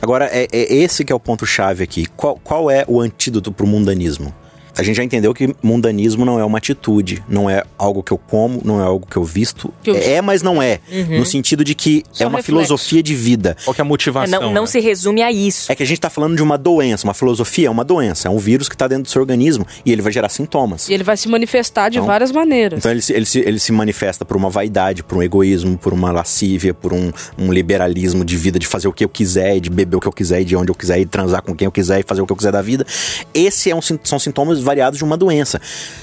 Agora, 0.00 0.28
é, 0.32 0.46
é 0.52 0.74
esse 0.74 1.04
que 1.04 1.12
é 1.12 1.14
o 1.14 1.20
ponto-chave 1.20 1.82
aqui. 1.84 2.06
Qual, 2.06 2.38
qual 2.42 2.70
é 2.70 2.84
o 2.86 3.00
antídoto 3.00 3.52
pro 3.52 3.66
mundanismo? 3.66 4.34
A 4.76 4.82
gente 4.82 4.96
já 4.96 5.04
entendeu 5.04 5.32
que 5.34 5.54
mundanismo 5.62 6.24
não 6.24 6.38
é 6.38 6.44
uma 6.44 6.58
atitude, 6.58 7.22
não 7.28 7.48
é 7.48 7.62
algo 7.78 8.02
que 8.02 8.12
eu 8.12 8.18
como, 8.18 8.60
não 8.64 8.80
é 8.80 8.84
algo 8.84 9.06
que 9.06 9.16
eu 9.16 9.24
visto. 9.24 9.72
Que 9.82 9.90
eu- 9.90 9.96
É, 9.96 10.20
mas 10.20 10.42
não 10.42 10.60
é. 10.62 10.80
No 11.16 11.24
sentido 11.24 11.64
de 11.64 11.74
que 11.74 12.04
Só 12.12 12.24
é 12.24 12.26
uma 12.26 12.38
reflexo. 12.38 12.46
filosofia 12.66 13.02
de 13.02 13.14
vida. 13.14 13.56
Qual 13.64 13.74
que 13.74 13.80
é 13.80 13.84
a 13.84 13.86
É, 13.86 13.88
motivação? 13.88 14.40
não 14.42 14.52
não 14.52 14.62
né? 14.62 14.66
se 14.68 14.80
resume 14.80 15.22
a 15.22 15.30
isso. 15.32 15.70
É 15.70 15.74
que 15.74 15.82
a 15.82 15.86
gente 15.86 16.00
tá 16.00 16.10
falando 16.10 16.36
de 16.36 16.42
uma 16.42 16.56
doença, 16.58 17.04
uma 17.06 17.14
filosofia 17.14 17.68
é 17.68 17.70
uma 17.70 17.84
doença, 17.84 18.28
é 18.28 18.30
um 18.30 18.38
vírus 18.38 18.68
que 18.68 18.76
tá 18.76 18.86
dentro 18.88 19.04
do 19.04 19.08
seu 19.10 19.20
organismo 19.20 19.66
e 19.84 19.92
ele 19.92 20.02
vai 20.02 20.12
gerar 20.12 20.28
sintomas. 20.28 20.88
E 20.88 20.94
ele 20.94 21.04
vai 21.04 21.16
se 21.16 21.28
manifestar 21.28 21.88
de 21.88 21.98
Então- 21.98 22.06
várias 22.06 22.30
maneiras. 22.32 22.78
Então 22.78 22.90
ele 22.90 23.00
se, 23.02 23.12
ele, 23.12 23.26
se, 23.26 23.38
ele 23.40 23.58
se 23.58 23.72
manifesta 23.72 24.24
por 24.24 24.36
uma 24.36 24.50
vaidade, 24.50 25.02
por 25.02 25.18
um 25.18 25.22
egoísmo, 25.22 25.76
por 25.78 25.92
uma 25.92 26.10
lascívia, 26.10 26.72
por 26.74 26.92
um, 26.92 27.12
um 27.38 27.52
liberalismo 27.52 28.24
de 28.24 28.36
vida, 28.36 28.58
de 28.58 28.66
fazer 28.66 28.88
o 28.88 28.92
que 28.92 29.04
eu 29.04 29.08
quiser, 29.08 29.60
de 29.60 29.70
beber 29.70 29.96
o 29.96 30.00
que 30.00 30.08
eu 30.08 30.12
quiser, 30.12 30.42
de 30.44 30.56
onde 30.56 30.70
eu 30.70 30.74
quiser, 30.74 31.00
e 31.00 31.04
de 31.04 31.10
transar 31.10 31.42
com 31.42 31.54
quem 31.54 31.66
eu 31.66 31.72
quiser, 31.72 32.00
e 32.00 32.02
fazer 32.02 32.22
o 32.22 32.26
que 32.26 32.32
eu 32.32 32.36
quiser 32.36 32.52
da 32.52 32.62
vida. 32.62 32.86
Esse 33.32 33.70
é 33.70 33.74
um, 33.76 33.80
são 33.82 34.18
sintomas 34.18 34.60
variados 34.64 34.98
de 34.98 35.04
uma 35.04 35.16
doença. 35.16 35.60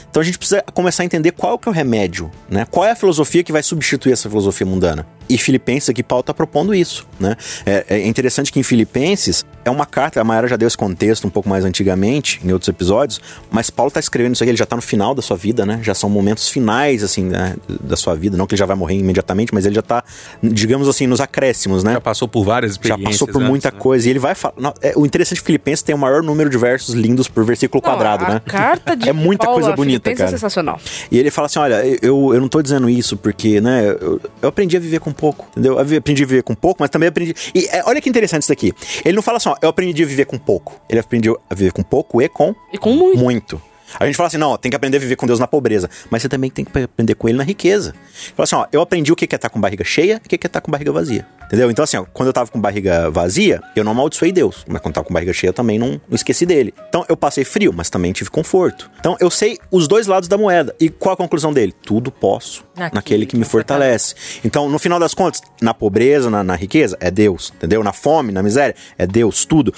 Então 0.10 0.22
a 0.22 0.25
gente 0.25 0.38
precisa 0.38 0.63
começar 0.74 1.03
a 1.03 1.06
entender 1.06 1.32
qual 1.32 1.58
que 1.58 1.68
é 1.68 1.72
o 1.72 1.74
remédio, 1.74 2.30
né? 2.50 2.65
Qual 2.70 2.86
é 2.86 2.91
a 2.91 2.96
filosofia 2.96 3.44
que 3.44 3.51
vai 3.51 3.63
substituir 3.63 4.13
essa 4.13 4.30
filosofia 4.30 4.65
mundana. 4.65 5.06
E 5.31 5.38
Filipenses 5.38 5.89
aqui, 5.89 6.03
Paulo 6.03 6.19
está 6.19 6.33
propondo 6.33 6.75
isso, 6.75 7.07
né? 7.17 7.38
É, 7.65 7.85
é 7.89 8.07
interessante 8.07 8.51
que 8.51 8.59
em 8.59 8.63
Filipenses 8.63 9.45
é 9.63 9.69
uma 9.69 9.85
carta, 9.85 10.19
a 10.19 10.23
Mayara 10.23 10.47
já 10.47 10.57
deu 10.57 10.67
esse 10.67 10.77
contexto 10.77 11.25
um 11.25 11.29
pouco 11.29 11.47
mais 11.47 11.63
antigamente, 11.63 12.41
em 12.43 12.51
outros 12.51 12.67
episódios, 12.67 13.21
mas 13.50 13.69
Paulo 13.69 13.88
está 13.88 14.00
escrevendo 14.00 14.33
isso 14.35 14.43
aqui, 14.43 14.50
ele 14.50 14.57
já 14.57 14.65
está 14.65 14.75
no 14.75 14.81
final 14.81 15.15
da 15.15 15.21
sua 15.21 15.38
vida, 15.38 15.65
né? 15.65 15.79
Já 15.81 15.93
são 15.93 16.09
momentos 16.09 16.50
finais, 16.50 17.01
assim, 17.01 17.25
né, 17.25 17.55
da 17.81 17.95
sua 17.95 18.13
vida. 18.13 18.35
Não 18.35 18.45
que 18.45 18.55
ele 18.55 18.59
já 18.59 18.65
vai 18.65 18.75
morrer 18.75 18.95
imediatamente, 18.95 19.53
mas 19.53 19.65
ele 19.65 19.75
já 19.75 19.79
está, 19.79 20.03
digamos 20.43 20.89
assim, 20.89 21.07
nos 21.07 21.21
acréscimos, 21.21 21.83
né? 21.83 21.93
Já 21.93 22.01
passou 22.01 22.27
por 22.27 22.43
várias 22.43 22.73
Já 22.73 22.75
experiências. 22.75 23.19
passou 23.19 23.27
por 23.27 23.39
antes, 23.39 23.50
muita 23.50 23.71
né? 23.71 23.79
coisa. 23.79 24.07
E 24.07 24.09
ele 24.09 24.19
vai 24.19 24.35
falar. 24.35 24.55
não, 24.57 24.73
é, 24.81 24.93
o 24.97 25.05
interessante 25.05 25.38
é 25.38 25.41
que 25.41 25.45
Filipenses 25.45 25.83
tem 25.83 25.95
o 25.95 25.97
maior 25.97 26.21
número 26.21 26.50
de 26.50 26.57
versos 26.57 26.93
lindos 26.93 27.29
por 27.29 27.45
versículo 27.45 27.81
Não, 27.81 27.89
quadrado, 27.89 28.25
a 28.25 28.29
né? 28.29 28.41
carta 28.45 28.97
de 28.97 29.07
É 29.07 29.13
muita 29.13 29.45
Paulo 29.45 29.59
coisa 29.59 29.73
a 29.73 29.75
bonita, 29.77 30.09
Filipenses 30.09 30.17
cara. 30.17 30.29
É 30.29 30.31
sensacional. 30.31 30.79
E 31.09 31.17
ele 31.17 31.31
fala 31.31 31.46
assim: 31.46 31.59
olha, 31.59 31.81
eu, 32.01 32.33
eu 32.33 32.41
não 32.41 32.50
tô 32.50 32.61
dizendo 32.61 32.89
isso 32.89 33.15
porque, 33.15 33.61
né, 33.61 33.96
eu, 34.01 34.20
eu 34.41 34.50
aprendi 34.50 34.75
a 34.75 34.79
viver 34.79 35.00
com 35.00 35.13
pouco, 35.22 35.46
entendeu? 35.51 35.79
Eu 35.79 35.98
aprendi 35.98 36.24
a 36.24 36.25
viver 36.25 36.42
com 36.42 36.55
pouco, 36.55 36.81
mas 36.81 36.90
também 36.90 37.07
aprendi. 37.07 37.36
E 37.53 37.68
é, 37.68 37.84
olha 37.86 38.01
que 38.01 38.10
interessante 38.10 38.42
isso 38.42 38.50
daqui. 38.50 38.74
Ele 39.05 39.16
não 39.16 39.22
fala 39.22 39.38
assim, 39.38 39.50
ó, 39.50 39.55
eu 39.62 39.70
aprendi 39.70 40.01
a 40.01 40.05
viver 40.05 40.25
com 40.25 40.38
pouco. 40.40 40.81
Ele 40.90 41.00
aprendeu 41.00 41.40
a 41.48 41.53
viver 41.53 41.72
com 41.72 41.84
pouco 41.84 42.20
e 42.20 42.27
com 42.27 42.55
E 42.74 42.77
com 42.79 42.92
muito. 42.92 43.20
muito. 43.20 43.62
A 44.00 44.05
gente 44.05 44.16
fala 44.16 44.27
assim, 44.27 44.38
não, 44.38 44.57
tem 44.57 44.70
que 44.72 44.75
aprender 44.75 44.98
a 44.98 45.00
viver 45.00 45.16
com 45.16 45.27
Deus 45.27 45.40
na 45.40 45.48
pobreza, 45.48 45.90
mas 46.10 46.22
você 46.22 46.29
também 46.29 46.50
tem 46.50 46.66
que 46.66 46.79
aprender 46.79 47.14
com 47.14 47.27
Ele 47.29 47.38
na 47.38 47.44
riqueza. 47.44 47.94
Fala 48.36 48.46
assim, 48.46 48.55
ó, 48.55 48.66
eu 48.72 48.81
aprendi 48.81 49.12
o 49.12 49.16
que 49.16 49.25
é 49.25 49.36
estar 49.36 49.50
com 49.50 49.60
barriga 49.60 49.84
cheia 49.84 50.20
e 50.24 50.25
o 50.25 50.29
que 50.29 50.36
é 50.36 50.48
estar 50.48 50.62
com 50.62 50.72
barriga 50.72 50.92
vazia. 50.92 51.27
Entendeu? 51.51 51.70
Então, 51.70 51.83
assim, 51.83 51.98
ó, 51.98 52.05
quando 52.14 52.27
eu 52.27 52.33
tava 52.33 52.50
com 52.50 52.61
barriga 52.61 53.11
vazia, 53.11 53.61
eu 53.75 53.83
não 53.83 53.92
amaldiçoei 53.92 54.31
Deus. 54.31 54.64
Mas 54.70 54.81
quando 54.81 54.96
tava 54.96 55.05
com 55.05 55.14
barriga 55.14 55.33
cheia, 55.33 55.50
eu 55.50 55.53
também 55.53 55.77
não, 55.77 56.00
não 56.07 56.16
esqueci 56.16 56.46
dele. 56.46 56.74
Então, 56.87 57.03
eu 57.09 57.18
passei 57.18 57.44
frio, 57.44 57.74
mas 57.75 57.90
também 57.90 58.14
tive 58.14 58.29
conforto. 58.29 58.90
Então, 59.01 59.18
eu 59.20 59.29
sei 59.29 59.57
os 59.70 59.85
dois 59.85 60.07
lados 60.07 60.29
da 60.29 60.37
moeda. 60.37 60.74
E 60.79 60.87
qual 60.90 61.11
a 61.14 61.18
conclusão 61.18 61.51
dele? 61.51 61.74
Tudo 61.83 62.09
posso 62.09 62.64
Naquele 62.74 62.96
naquele 62.96 63.25
que 63.25 63.35
me 63.35 63.44
fortalece. 63.44 64.14
fortalece. 64.16 64.40
Então, 64.48 64.70
no 64.70 64.79
final 64.79 64.98
das 64.98 65.14
contas, 65.14 65.42
na 65.61 65.74
pobreza, 65.74 66.29
na, 66.29 66.42
na 66.42 66.55
riqueza, 66.55 66.96
é 67.01 67.11
Deus. 67.11 67.51
Entendeu? 67.57 67.83
Na 67.83 67.92
fome, 67.92 68.31
na 68.31 68.42
miséria, 68.42 68.74
é 68.98 69.05
Deus, 69.05 69.44
tudo. 69.44 69.74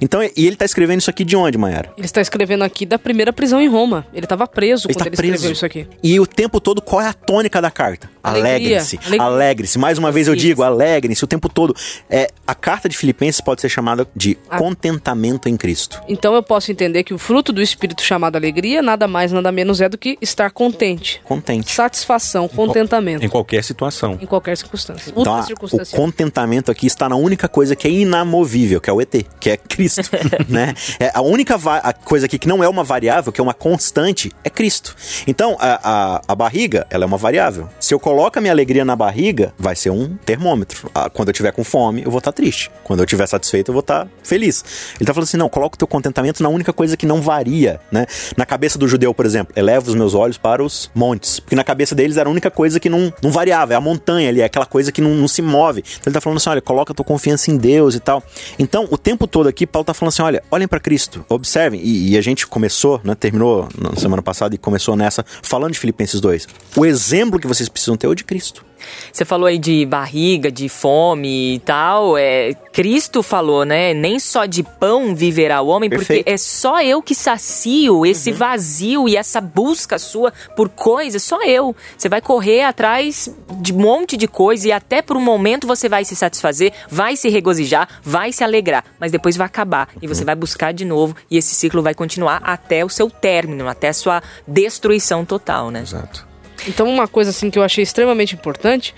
Então, 0.00 0.22
e 0.22 0.46
ele 0.46 0.56
tá 0.56 0.64
escrevendo 0.64 1.00
isso 1.00 1.10
aqui 1.10 1.24
de 1.26 1.36
onde, 1.36 1.58
Mayara? 1.58 1.92
Ele 1.98 2.06
está 2.06 2.22
escrevendo 2.22 2.64
aqui 2.64 2.86
da 2.86 2.98
primeira 2.98 3.34
prisão 3.34 3.60
em 3.60 3.68
Roma. 3.68 4.06
Ele 4.14 4.24
estava 4.24 4.46
preso 4.46 4.86
Ele 4.88 4.94
quando 4.94 5.04
tá 5.04 5.08
ele 5.10 5.16
preso. 5.16 5.34
escreveu 5.34 5.52
isso 5.52 5.66
aqui. 5.66 5.86
E 6.02 6.18
o 6.18 6.26
tempo 6.26 6.58
todo, 6.58 6.80
qual 6.80 7.02
é 7.02 7.06
a 7.06 7.12
tônica 7.12 7.60
da 7.60 7.70
carta? 7.70 8.08
Alegre-se. 8.28 8.98
Alegre-se. 9.18 9.78
Mais 9.78 9.98
uma 9.98 10.10
vez 10.12 10.28
eu 10.28 10.36
digo, 10.36 10.62
alegre-se 10.62 11.22
o 11.24 11.26
tempo 11.26 11.48
todo. 11.48 11.74
É, 12.08 12.30
a 12.46 12.54
carta 12.54 12.88
de 12.88 12.96
Filipenses 12.96 13.40
pode 13.40 13.60
ser 13.60 13.68
chamada 13.68 14.06
de 14.14 14.36
contentamento 14.56 15.48
em 15.48 15.56
Cristo. 15.56 16.00
Então 16.08 16.34
eu 16.34 16.42
posso 16.42 16.70
entender 16.70 17.02
que 17.04 17.14
o 17.14 17.18
fruto 17.18 17.52
do 17.52 17.60
espírito 17.62 18.02
chamado 18.02 18.36
alegria 18.36 18.82
nada 18.82 19.08
mais, 19.08 19.32
nada 19.32 19.50
menos 19.50 19.80
é 19.80 19.88
do 19.88 19.96
que 19.98 20.16
estar 20.20 20.50
contente. 20.50 21.20
Contente. 21.24 21.72
Satisfação, 21.72 22.48
contentamento. 22.48 23.24
Em 23.24 23.28
qualquer 23.28 23.64
situação. 23.64 24.18
Em 24.20 24.26
qualquer 24.26 24.56
circunstância. 24.56 25.12
Então, 25.16 25.34
a- 25.34 25.40
o 25.40 25.42
circunstância. 25.44 25.96
contentamento 25.96 26.70
aqui 26.70 26.86
está 26.86 27.08
na 27.08 27.16
única 27.16 27.48
coisa 27.48 27.74
que 27.74 27.86
é 27.86 27.90
inamovível, 27.90 28.80
que 28.80 28.90
é 28.90 28.92
o 28.92 29.00
ET, 29.00 29.24
que 29.40 29.50
é 29.50 29.56
Cristo, 29.56 30.02
né? 30.48 30.74
É, 31.00 31.10
a 31.14 31.22
única 31.22 31.56
a 31.82 31.92
coisa 31.92 32.26
aqui 32.26 32.38
que 32.38 32.46
não 32.48 32.62
é 32.62 32.68
uma 32.68 32.84
variável, 32.84 33.32
que 33.32 33.40
é 33.40 33.44
uma 33.44 33.54
constante, 33.54 34.30
é 34.44 34.50
Cristo. 34.50 34.94
Então, 35.26 35.56
a, 35.58 35.80
a, 36.16 36.22
a 36.28 36.34
barriga, 36.34 36.86
ela 36.90 37.04
é 37.04 37.06
uma 37.06 37.16
variável. 37.16 37.68
Se 37.80 37.92
eu 37.94 38.00
coloco 38.00 38.17
a 38.26 38.40
minha 38.40 38.52
alegria 38.52 38.84
na 38.84 38.96
barriga, 38.96 39.52
vai 39.58 39.76
ser 39.76 39.90
um 39.90 40.16
termômetro. 40.24 40.90
Ah, 40.94 41.08
quando 41.08 41.28
eu 41.28 41.32
tiver 41.32 41.52
com 41.52 41.62
fome, 41.62 42.02
eu 42.02 42.10
vou 42.10 42.18
estar 42.18 42.32
triste. 42.32 42.70
Quando 42.84 43.00
eu 43.00 43.06
tiver 43.06 43.26
satisfeito, 43.26 43.70
eu 43.70 43.72
vou 43.72 43.80
estar 43.80 44.08
feliz. 44.22 44.64
Ele 44.98 45.06
tá 45.06 45.14
falando 45.14 45.28
assim, 45.28 45.36
não, 45.36 45.48
coloca 45.48 45.74
o 45.76 45.78
teu 45.78 45.86
contentamento 45.86 46.42
na 46.42 46.48
única 46.48 46.72
coisa 46.72 46.96
que 46.96 47.06
não 47.06 47.20
varia, 47.22 47.80
né? 47.90 48.06
Na 48.36 48.44
cabeça 48.44 48.78
do 48.78 48.88
judeu, 48.88 49.14
por 49.14 49.26
exemplo, 49.26 49.52
eleva 49.56 49.88
os 49.88 49.94
meus 49.94 50.14
olhos 50.14 50.38
para 50.38 50.62
os 50.62 50.90
montes. 50.94 51.40
Porque 51.40 51.54
na 51.54 51.64
cabeça 51.64 51.94
deles 51.94 52.16
era 52.16 52.28
a 52.28 52.32
única 52.32 52.50
coisa 52.50 52.80
que 52.80 52.88
não, 52.88 53.12
não 53.22 53.30
variava, 53.30 53.72
é 53.72 53.76
a 53.76 53.80
montanha 53.80 54.28
ali, 54.28 54.40
é 54.40 54.44
aquela 54.44 54.66
coisa 54.66 54.90
que 54.90 55.00
não, 55.00 55.14
não 55.14 55.28
se 55.28 55.42
move. 55.42 55.80
Então 55.80 56.10
ele 56.10 56.14
tá 56.14 56.20
falando 56.20 56.38
assim, 56.38 56.50
olha, 56.50 56.60
coloca 56.60 56.92
a 56.92 56.94
tua 56.94 57.04
confiança 57.04 57.50
em 57.50 57.56
Deus 57.56 57.94
e 57.94 58.00
tal. 58.00 58.22
Então, 58.58 58.88
o 58.90 58.98
tempo 58.98 59.26
todo 59.26 59.48
aqui, 59.48 59.66
Paulo 59.66 59.84
tá 59.84 59.94
falando 59.94 60.12
assim, 60.12 60.22
olha, 60.22 60.42
olhem 60.50 60.66
para 60.68 60.80
Cristo, 60.80 61.24
observem. 61.28 61.80
E, 61.82 62.10
e 62.10 62.18
a 62.18 62.20
gente 62.20 62.46
começou, 62.46 63.00
né, 63.04 63.14
terminou 63.14 63.68
na 63.78 63.94
semana 63.96 64.22
passada 64.22 64.54
e 64.54 64.58
começou 64.58 64.96
nessa, 64.96 65.24
falando 65.42 65.72
de 65.72 65.78
Filipenses 65.78 66.20
2. 66.20 66.48
O 66.76 66.86
exemplo 66.86 67.38
que 67.38 67.46
vocês 67.46 67.68
precisam 67.68 67.96
é 68.06 68.08
o 68.08 68.14
de 68.14 68.24
Cristo. 68.24 68.68
Você 69.12 69.24
falou 69.24 69.46
aí 69.46 69.58
de 69.58 69.84
barriga, 69.86 70.50
de 70.50 70.68
fome 70.68 71.56
e 71.56 71.58
tal. 71.60 72.16
É, 72.16 72.54
Cristo 72.72 73.22
falou, 73.22 73.64
né? 73.64 73.92
Nem 73.92 74.18
só 74.18 74.46
de 74.46 74.62
pão 74.62 75.14
viverá 75.14 75.60
o 75.60 75.68
homem, 75.68 75.90
Perfeito. 75.90 76.24
porque 76.24 76.30
é 76.30 76.36
só 76.36 76.80
eu 76.82 77.02
que 77.02 77.14
sacio 77.14 78.06
esse 78.06 78.32
vazio 78.32 79.08
e 79.08 79.16
essa 79.16 79.40
busca 79.40 79.98
sua 79.98 80.32
por 80.54 80.68
coisas, 80.68 81.22
só 81.22 81.42
eu. 81.44 81.74
Você 81.96 82.08
vai 82.08 82.20
correr 82.20 82.62
atrás 82.62 83.34
de 83.60 83.72
um 83.72 83.78
monte 83.78 84.16
de 84.16 84.28
coisa 84.28 84.68
e 84.68 84.72
até 84.72 85.02
por 85.02 85.16
um 85.16 85.20
momento 85.20 85.66
você 85.66 85.88
vai 85.88 86.04
se 86.04 86.14
satisfazer, 86.14 86.72
vai 86.88 87.16
se 87.16 87.28
regozijar, 87.28 87.88
vai 88.02 88.32
se 88.32 88.44
alegrar, 88.44 88.84
mas 88.98 89.10
depois 89.12 89.36
vai 89.36 89.46
acabar 89.46 89.88
e 90.00 90.06
você 90.06 90.24
vai 90.24 90.34
buscar 90.34 90.72
de 90.72 90.84
novo 90.84 91.16
e 91.30 91.36
esse 91.36 91.54
ciclo 91.54 91.82
vai 91.82 91.94
continuar 91.94 92.40
até 92.44 92.84
o 92.84 92.88
seu 92.88 93.10
término, 93.10 93.68
até 93.68 93.88
a 93.88 93.92
sua 93.92 94.22
destruição 94.46 95.24
total, 95.24 95.70
né? 95.70 95.80
Exato. 95.80 96.27
Então, 96.66 96.88
uma 96.88 97.06
coisa 97.06 97.30
assim 97.30 97.50
que 97.50 97.58
eu 97.58 97.62
achei 97.62 97.82
extremamente 97.82 98.34
importante 98.34 98.94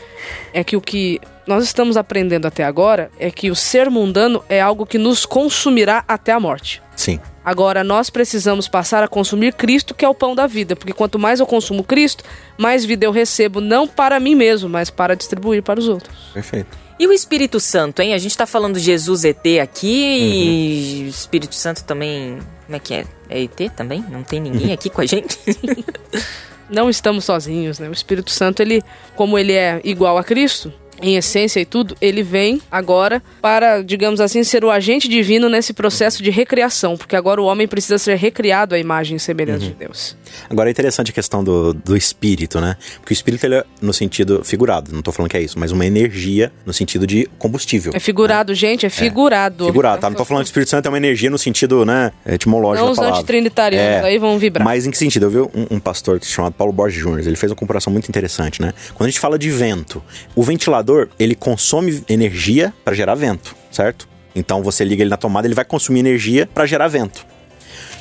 é 0.53 0.64
que 0.64 0.77
o 0.77 0.81
que 0.81 1.20
nós 1.46 1.64
estamos 1.64 1.96
aprendendo 1.96 2.46
até 2.46 2.64
agora 2.64 3.11
é 3.18 3.31
que 3.31 3.51
o 3.51 3.57
ser 3.57 3.90
mundano 3.90 4.42
é 4.49 4.61
algo 4.61 4.87
que 4.87 4.99
nos 4.99 5.27
consumirá 5.27 6.05
até 6.07 6.33
a 6.33 6.40
morte. 6.40 6.83
Sim. 6.94 7.18
Agora, 7.44 7.83
nós 7.83 8.11
precisamos 8.11 8.68
passar 8.68 9.03
a 9.03 9.09
consumir 9.09 9.55
Cristo, 9.55 9.94
que 9.94 10.05
é 10.05 10.09
o 10.09 10.14
pão 10.14 10.35
da 10.35 10.46
vida, 10.46 10.77
porque 10.77 10.92
quanto 10.92 11.18
mais 11.18 11.40
eu 11.40 11.46
consumo 11.46 11.83
Cristo, 11.83 12.23
mais 12.59 12.85
vida 12.85 13.07
eu 13.07 13.11
recebo, 13.11 13.61
não 13.61 13.88
para 13.88 14.20
mim 14.20 14.35
mesmo, 14.35 14.68
mas 14.68 14.90
para 14.90 15.16
distribuir 15.16 15.62
para 15.62 15.81
os 15.81 15.88
outros. 15.88 16.14
Perfeito. 16.33 16.79
E 16.99 17.07
o 17.07 17.12
Espírito 17.12 17.59
Santo, 17.59 18.03
hein? 18.03 18.12
A 18.12 18.18
gente 18.18 18.37
tá 18.37 18.44
falando 18.44 18.75
de 18.75 18.85
Jesus 18.85 19.25
ET 19.25 19.46
aqui 19.62 21.01
e 21.01 21.05
o 21.07 21.09
Espírito 21.09 21.55
Santo 21.55 21.83
também. 21.83 22.38
Como 22.66 22.77
é 22.77 22.79
que 22.79 22.92
é? 22.92 23.07
É 23.31 23.42
ET 23.42 23.73
também? 23.75 24.05
Não 24.11 24.23
tem 24.23 24.38
ninguém 24.38 24.70
aqui 24.70 24.90
com 24.90 25.01
a 25.01 25.07
gente? 25.07 25.38
Não 26.71 26.89
estamos 26.89 27.25
sozinhos, 27.25 27.79
né? 27.79 27.89
O 27.89 27.93
Espírito 27.93 28.31
Santo, 28.31 28.61
ele, 28.61 28.83
como 29.17 29.39
ele 29.39 29.53
é 29.53 29.81
igual 29.85 30.17
a 30.17 30.25
Cristo, 30.25 30.73
em 31.03 31.17
essência 31.17 31.61
e 31.61 31.65
tudo, 31.65 31.97
ele 32.01 32.23
vem 32.23 32.61
agora 32.71 33.23
para, 33.41 33.83
digamos 33.83 34.21
assim, 34.21 34.43
ser 34.45 34.65
o 34.65 34.71
agente 34.71 35.09
divino 35.09 35.49
nesse 35.49 35.73
processo 35.73 36.23
de 36.23 36.31
recriação, 36.31 36.97
porque 36.97 37.17
agora 37.17 37.41
o 37.41 37.45
homem 37.45 37.67
precisa 37.67 37.99
ser 37.99 38.17
recriado 38.17 38.75
à 38.75 38.79
imagem 38.79 39.17
e 39.17 39.21
semelhança 39.21 39.67
de 39.67 39.75
Deus. 39.75 40.17
Agora 40.49 40.69
é 40.69 40.73
interessante 40.73 41.11
a 41.11 41.15
questão 41.15 41.43
do, 41.43 41.73
do 41.73 41.97
espírito, 41.97 42.61
né? 42.61 42.77
Porque 43.01 43.13
o 43.13 43.15
espírito 43.15 43.45
ele 43.45 43.57
é 43.57 43.65
no 43.81 43.93
sentido 43.93 44.43
figurado, 44.45 44.93
não 44.93 45.03
tô 45.03 45.13
falando 45.13 45.31
que 45.31 45.37
é 45.37 45.43
isso, 45.43 45.59
mas 45.59 45.73
uma 45.73 45.85
energia 45.87 46.53
no 46.65 46.73
sentido 46.73 47.07
de 47.07 47.29
combustível. 47.39 47.93
É 47.95 48.01
figurado, 48.01 48.55
gente, 48.55 48.87
é 48.87 48.91
figurado. 48.91 49.67
Figurado, 49.67 50.01
tá? 50.01 50.11
Não 50.11 50.17
tô 50.17 50.25
falando 50.25 50.43
que 50.45 50.49
o 50.49 50.51
Espírito 50.51 50.71
Santo 50.71 50.87
é 50.87 50.89
uma 50.89 50.99
energia 50.99 51.31
no 51.31 51.39
sentido, 51.39 51.85
né, 51.85 52.13
etimológico 52.27 52.81
Não 52.81 52.87
da 52.87 52.93
os 52.93 52.97
palavra. 52.97 53.19
antitrinitarianos, 53.19 54.05
aí 54.05 54.19
vão 54.19 54.39
vibrar. 54.39 54.65
Mas 54.65 54.87
em 54.87 54.91
que 54.91 54.99
sentido? 54.99 55.27
Eu 55.27 55.31
vi 55.31 55.39
um, 55.39 55.77
um 55.77 55.81
pastor 55.81 56.23
chamado 56.23 56.53
Paulo 56.53 56.73
Borges 56.73 57.01
Júnior, 57.01 57.27
ele 57.27 57.37
fez 57.37 57.51
uma 57.51 57.57
comparação 57.57 57.93
muito 57.93 58.09
interessante, 58.09 58.61
né? 58.61 58.73
Quando 58.95 59.07
a 59.09 59.11
gente 59.11 59.21
fala 59.21 59.39
de 59.39 59.51
vento, 59.51 60.03
o 60.35 60.43
ventilador, 60.43 60.89
ele 61.18 61.35
consome 61.35 62.03
energia 62.09 62.72
para 62.85 62.94
gerar 62.94 63.14
vento, 63.14 63.55
certo? 63.70 64.09
Então 64.35 64.62
você 64.62 64.85
liga 64.85 65.03
ele 65.03 65.11
na 65.11 65.16
tomada, 65.16 65.46
ele 65.46 65.55
vai 65.55 65.64
consumir 65.64 66.00
energia 66.00 66.48
para 66.53 66.66
gerar 66.66 66.88
vento. 66.88 67.26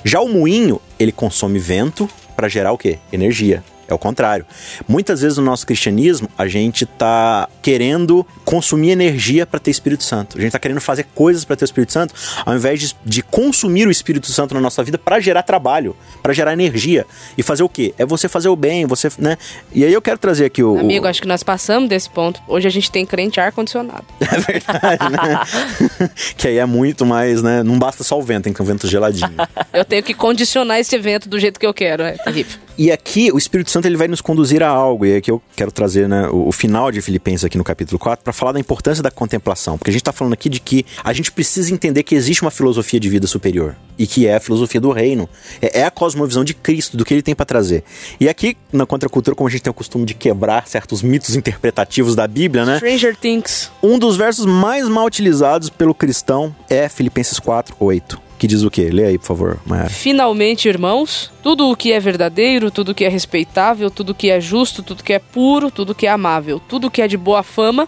Já 0.04 0.22
o 0.22 0.30
moinho, 0.30 0.80
ele 1.00 1.12
consome 1.12 1.60
vento 1.60 2.10
para 2.36 2.48
gerar 2.48 2.72
o 2.72 2.78
quê? 2.78 3.00
Energia. 3.12 3.64
É 3.90 3.94
o 3.94 3.98
contrário. 3.98 4.46
Muitas 4.88 5.22
vezes 5.22 5.40
no 5.40 5.44
nosso 5.44 5.66
cristianismo, 5.66 6.30
a 6.38 6.48
gente 6.48 6.86
tá 6.86 7.50
querendo 7.62 8.26
consumir 8.46 8.92
energia 8.92 9.48
para 9.48 9.60
ter 9.60 9.72
Espírito 9.72 10.04
Santo. 10.04 10.38
A 10.38 10.42
gente 10.42 10.52
tá 10.52 10.60
querendo 10.60 10.80
fazer 10.80 11.06
coisas 11.16 11.44
para 11.44 11.56
ter 11.56 11.64
o 11.64 11.66
Espírito 11.66 11.92
Santo, 11.92 12.14
ao 12.46 12.56
invés 12.56 12.80
de, 12.80 12.96
de 13.04 13.24
consumir 13.24 13.88
o 13.88 13.92
Espírito 13.92 14.28
Santo 14.28 14.54
na 14.54 14.62
nossa 14.62 14.84
vida 14.84 14.98
para 14.98 15.20
gerar 15.20 15.42
trabalho, 15.42 15.96
para 16.22 16.34
gerar 16.34 16.54
energia. 16.54 17.06
E 17.36 17.42
fazer 17.42 17.64
o 17.64 17.70
quê? 17.70 17.94
É 17.98 18.06
você 18.06 18.30
fazer 18.30 18.50
o 18.50 18.56
bem, 18.56 18.86
você, 18.86 19.10
né? 19.18 19.38
E 19.74 19.84
aí 19.84 19.92
eu 19.92 20.02
quero 20.02 20.20
trazer 20.20 20.46
aqui 20.46 20.64
o. 20.64 20.78
Amigo, 20.78 21.06
o... 21.06 21.10
acho 21.10 21.22
que 21.22 21.28
nós 21.28 21.42
passamos 21.42 21.90
desse 21.90 22.10
ponto. 22.10 22.40
Hoje 22.48 22.68
a 22.68 22.72
gente 22.72 22.92
tem 22.92 23.06
crente 23.06 23.40
ar-condicionado. 23.40 24.06
É 24.30 24.38
verdade, 24.40 25.12
né? 25.12 26.10
que 26.38 26.48
aí 26.48 26.58
é 26.60 26.66
muito 26.66 27.04
mais, 27.04 27.42
né? 27.42 27.64
Não 27.64 27.80
basta 27.80 28.04
só 28.04 28.18
o 28.18 28.22
vento, 28.22 28.44
tem 28.44 28.54
que 28.54 28.58
ter 28.58 28.64
um 28.64 28.66
vento 28.66 28.88
geladinho. 28.88 29.34
Eu 29.74 29.84
tenho 29.84 30.04
que 30.04 30.14
condicionar 30.14 30.80
esse 30.80 30.96
evento 30.96 31.28
do 31.28 31.40
jeito 31.40 31.60
que 31.60 31.66
eu 31.66 31.74
quero. 31.74 32.04
É 32.04 32.12
terrível. 32.12 32.60
E 32.78 32.92
aqui 32.92 33.32
o 33.32 33.38
Espírito 33.38 33.72
Santo 33.72 33.79
ele 33.86 33.98
vai 33.98 34.08
nos 34.08 34.22
conduzir 34.22 34.64
a 34.64 34.70
algo, 34.70 35.06
e 35.06 35.16
aqui 35.16 35.32
eu 35.32 35.42
quero 35.56 35.72
trazer 35.72 36.08
né, 36.08 36.28
o, 36.30 36.48
o 36.48 36.52
final 36.52 36.92
de 36.92 37.02
Filipenses 37.02 37.46
aqui 37.46 37.58
no 37.58 37.64
capítulo 37.64 38.00
4 38.00 38.24
para 38.24 38.34
falar 38.34 38.52
da 38.52 38.60
importância 38.60 39.04
da 39.04 39.12
contemplação, 39.12 39.78
porque 39.78 39.90
a 39.90 39.94
gente 39.94 40.02
está 40.02 40.12
falando 40.12 40.34
aqui 40.34 40.50
de 40.50 40.60
que 40.60 40.86
a 41.04 41.14
gente 41.14 41.32
precisa 41.32 41.74
entender 41.74 42.04
que 42.04 42.16
existe 42.16 42.42
uma 42.42 42.52
filosofia 42.52 43.00
de 43.00 43.10
vida 43.10 43.28
superior 43.28 43.76
e 43.98 44.08
que 44.08 44.26
é 44.26 44.36
a 44.36 44.40
filosofia 44.40 44.80
do 44.80 44.92
reino, 44.92 45.30
é, 45.62 45.82
é 45.82 45.86
a 45.86 45.92
cosmovisão 45.92 46.44
de 46.44 46.54
Cristo, 46.54 46.96
do 46.96 47.04
que 47.04 47.14
ele 47.14 47.22
tem 47.22 47.36
para 47.36 47.46
trazer. 47.46 47.84
E 48.20 48.30
aqui 48.30 48.56
na 48.72 48.86
contracultura, 48.86 49.36
como 49.36 49.48
a 49.48 49.52
gente 49.52 49.62
tem 49.62 49.72
o 49.72 49.74
costume 49.74 50.06
de 50.06 50.14
quebrar 50.14 50.68
certos 50.68 51.02
mitos 51.02 51.36
interpretativos 51.36 52.16
da 52.16 52.28
Bíblia, 52.28 52.66
né? 52.66 52.78
Stranger 52.78 53.16
Things. 53.16 53.72
Um 53.84 54.00
dos 54.00 54.16
versos 54.16 54.46
mais 54.46 54.88
mal 54.88 55.06
utilizados 55.06 55.70
pelo 55.70 55.94
cristão 55.94 56.56
é 56.70 56.88
Filipenses 56.88 57.40
4, 57.40 57.76
8. 57.80 58.29
Que 58.40 58.48
diz 58.48 58.64
o 58.64 58.72
quê? 58.72 58.90
Lê 58.90 59.06
aí, 59.06 59.18
por 59.18 59.26
favor, 59.26 59.60
Mayara. 59.66 59.90
Finalmente, 59.90 60.70
irmãos, 60.70 61.30
tudo 61.44 61.70
o 61.70 61.76
que 61.76 61.92
é 61.92 62.00
verdadeiro, 62.00 62.72
tudo 62.72 62.94
o 62.94 62.96
que 62.96 63.04
é 63.04 63.10
respeitável, 63.10 63.92
tudo 63.92 64.12
o 64.12 64.16
que 64.16 64.32
é 64.32 64.40
justo, 64.40 64.82
tudo 64.82 65.04
que 65.04 65.12
é 65.12 65.20
puro, 65.20 65.70
tudo 65.70 65.94
que 65.94 66.08
é 66.08 66.10
amável, 66.10 66.58
tudo 66.58 66.88
o 66.88 66.92
que 66.92 67.02
é 67.02 67.08
de 67.08 67.18
boa 67.18 67.44
fama, 67.44 67.86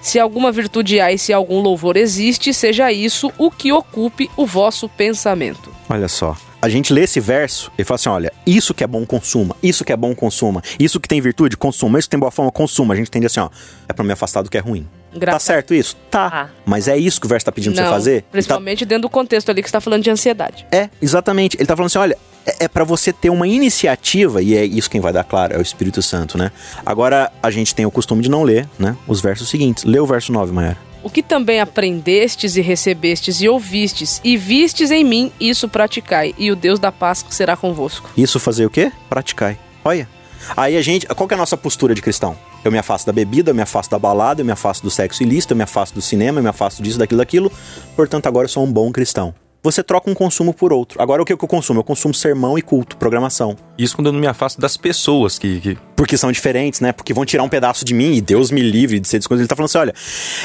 se 0.00 0.18
alguma 0.18 0.50
virtude 0.50 1.00
há 1.00 1.12
e 1.12 1.18
se 1.18 1.32
algum 1.32 1.60
louvor 1.60 1.96
existe, 1.96 2.52
seja 2.52 2.90
isso 2.90 3.32
o 3.38 3.48
que 3.48 3.72
ocupe 3.72 4.28
o 4.36 4.44
vosso 4.44 4.88
pensamento. 4.88 5.70
Olha 5.88 6.08
só. 6.08 6.36
A 6.60 6.68
gente 6.68 6.92
lê 6.92 7.02
esse 7.02 7.20
verso 7.20 7.70
e 7.78 7.84
fala 7.84 7.94
assim: 7.94 8.08
olha, 8.08 8.32
isso 8.44 8.74
que 8.74 8.82
é 8.82 8.86
bom, 8.88 9.06
consuma. 9.06 9.56
Isso 9.62 9.84
que 9.84 9.92
é 9.92 9.96
bom, 9.96 10.12
consuma. 10.16 10.62
Isso 10.80 10.98
que 10.98 11.08
tem 11.08 11.20
virtude, 11.20 11.56
consuma. 11.56 11.98
Isso 11.98 12.08
que 12.08 12.10
tem 12.10 12.20
boa 12.20 12.32
fama, 12.32 12.50
consuma. 12.50 12.94
A 12.94 12.96
gente 12.96 13.06
entende 13.06 13.26
assim: 13.26 13.40
ó, 13.40 13.50
é 13.88 13.92
pra 13.92 14.04
me 14.04 14.12
afastar 14.12 14.42
do 14.42 14.50
que 14.50 14.58
é 14.58 14.60
ruim. 14.60 14.84
Gra- 15.14 15.32
Tá 15.32 15.38
certo 15.38 15.74
isso? 15.74 15.96
Tá. 16.10 16.30
Tá. 16.30 16.50
Mas 16.64 16.88
é 16.88 16.96
isso 16.96 17.20
que 17.20 17.26
o 17.26 17.28
verso 17.28 17.44
tá 17.46 17.52
pedindo 17.52 17.74
pra 17.74 17.82
Não, 17.84 17.90
você 17.90 17.94
fazer? 17.94 18.10
Ele 18.12 18.20
tá- 18.22 18.28
principalmente 18.32 18.84
dentro 18.84 19.02
do 19.02 19.10
contexto 19.10 19.50
ali 19.50 19.62
que 19.62 19.68
você 19.68 19.72
tá 19.72 19.80
falando 19.80 20.02
de 20.02 20.10
ansiedade. 20.10 20.66
É, 20.72 20.88
exatamente. 21.00 21.56
Ele 21.56 21.66
tá 21.66 21.76
falando 21.76 21.86
assim: 21.88 21.98
olha, 21.98 22.16
é, 22.46 22.64
é 22.64 22.68
para 22.68 22.84
você 22.84 23.12
ter 23.12 23.30
uma 23.30 23.46
iniciativa, 23.46 24.42
e 24.42 24.56
é 24.56 24.64
isso 24.64 24.88
quem 24.90 25.00
vai 25.00 25.12
dar 25.12 25.24
claro, 25.24 25.54
é 25.54 25.58
o 25.58 25.62
Espírito 25.62 26.00
Santo, 26.02 26.36
né? 26.38 26.50
Agora, 26.84 27.30
a 27.42 27.50
gente 27.50 27.74
tem 27.74 27.84
o 27.86 27.90
costume 27.90 28.22
de 28.22 28.30
não 28.30 28.42
ler, 28.42 28.68
né? 28.78 28.96
Os 29.06 29.20
versos 29.20 29.48
seguintes. 29.48 29.84
Lê 29.84 29.98
o 30.00 30.06
verso 30.06 30.32
9, 30.32 30.52
Mayara. 30.52 30.78
O 31.02 31.10
que 31.10 31.20
também 31.22 31.58
aprendestes 31.60 32.56
e 32.56 32.60
recebestes 32.60 33.40
e 33.40 33.48
ouvistes 33.48 34.20
e 34.22 34.36
vistes 34.36 34.90
em 34.92 35.02
mim, 35.02 35.32
isso 35.40 35.68
praticai, 35.68 36.32
e 36.38 36.50
o 36.50 36.54
Deus 36.56 36.78
da 36.78 36.92
paz 36.92 37.24
será 37.28 37.56
convosco. 37.56 38.08
Isso 38.16 38.38
fazer 38.38 38.66
o 38.66 38.70
quê? 38.70 38.92
Praticai. 39.10 39.58
Olha. 39.84 40.08
Aí 40.56 40.76
a 40.76 40.82
gente. 40.82 41.06
Qual 41.06 41.26
que 41.28 41.34
é 41.34 41.36
a 41.36 41.38
nossa 41.38 41.56
postura 41.56 41.94
de 41.94 42.00
cristão? 42.02 42.36
Eu 42.64 42.70
me 42.70 42.78
afasto 42.78 43.06
da 43.06 43.12
bebida, 43.12 43.50
eu 43.50 43.54
me 43.54 43.62
afasto 43.62 43.90
da 43.90 43.98
balada, 43.98 44.40
eu 44.40 44.44
me 44.44 44.52
afasto 44.52 44.82
do 44.82 44.90
sexo 44.90 45.22
ilícito, 45.22 45.52
eu 45.52 45.56
me 45.56 45.64
afasto 45.64 45.94
do 45.94 46.02
cinema, 46.02 46.38
eu 46.38 46.42
me 46.42 46.48
afasto 46.48 46.82
disso, 46.82 46.98
daquilo, 46.98 47.18
daquilo. 47.18 47.52
Portanto, 47.96 48.26
agora 48.26 48.44
eu 48.44 48.48
sou 48.48 48.64
um 48.64 48.72
bom 48.72 48.92
cristão. 48.92 49.34
Você 49.64 49.80
troca 49.80 50.10
um 50.10 50.14
consumo 50.14 50.52
por 50.52 50.72
outro. 50.72 51.00
Agora 51.00 51.22
o 51.22 51.24
que 51.24 51.36
que 51.36 51.44
eu 51.44 51.48
consumo? 51.48 51.78
Eu 51.78 51.84
consumo 51.84 52.12
sermão 52.12 52.58
e 52.58 52.62
culto, 52.62 52.96
programação. 52.96 53.56
Isso 53.78 53.94
quando 53.94 54.08
eu 54.08 54.12
não 54.12 54.18
me 54.18 54.26
afasto 54.26 54.60
das 54.60 54.76
pessoas 54.76 55.38
que, 55.38 55.60
que 55.60 55.78
Porque 55.94 56.18
são 56.18 56.32
diferentes, 56.32 56.80
né? 56.80 56.90
Porque 56.90 57.14
vão 57.14 57.24
tirar 57.24 57.44
um 57.44 57.48
pedaço 57.48 57.84
de 57.84 57.94
mim 57.94 58.14
e 58.14 58.20
Deus 58.20 58.50
me 58.50 58.60
livre 58.60 58.98
de 58.98 59.06
ser 59.06 59.18
desconhecido. 59.18 59.42
Ele 59.42 59.48
tá 59.48 59.54
falando 59.54 59.66
assim: 59.68 59.78
olha, 59.78 59.94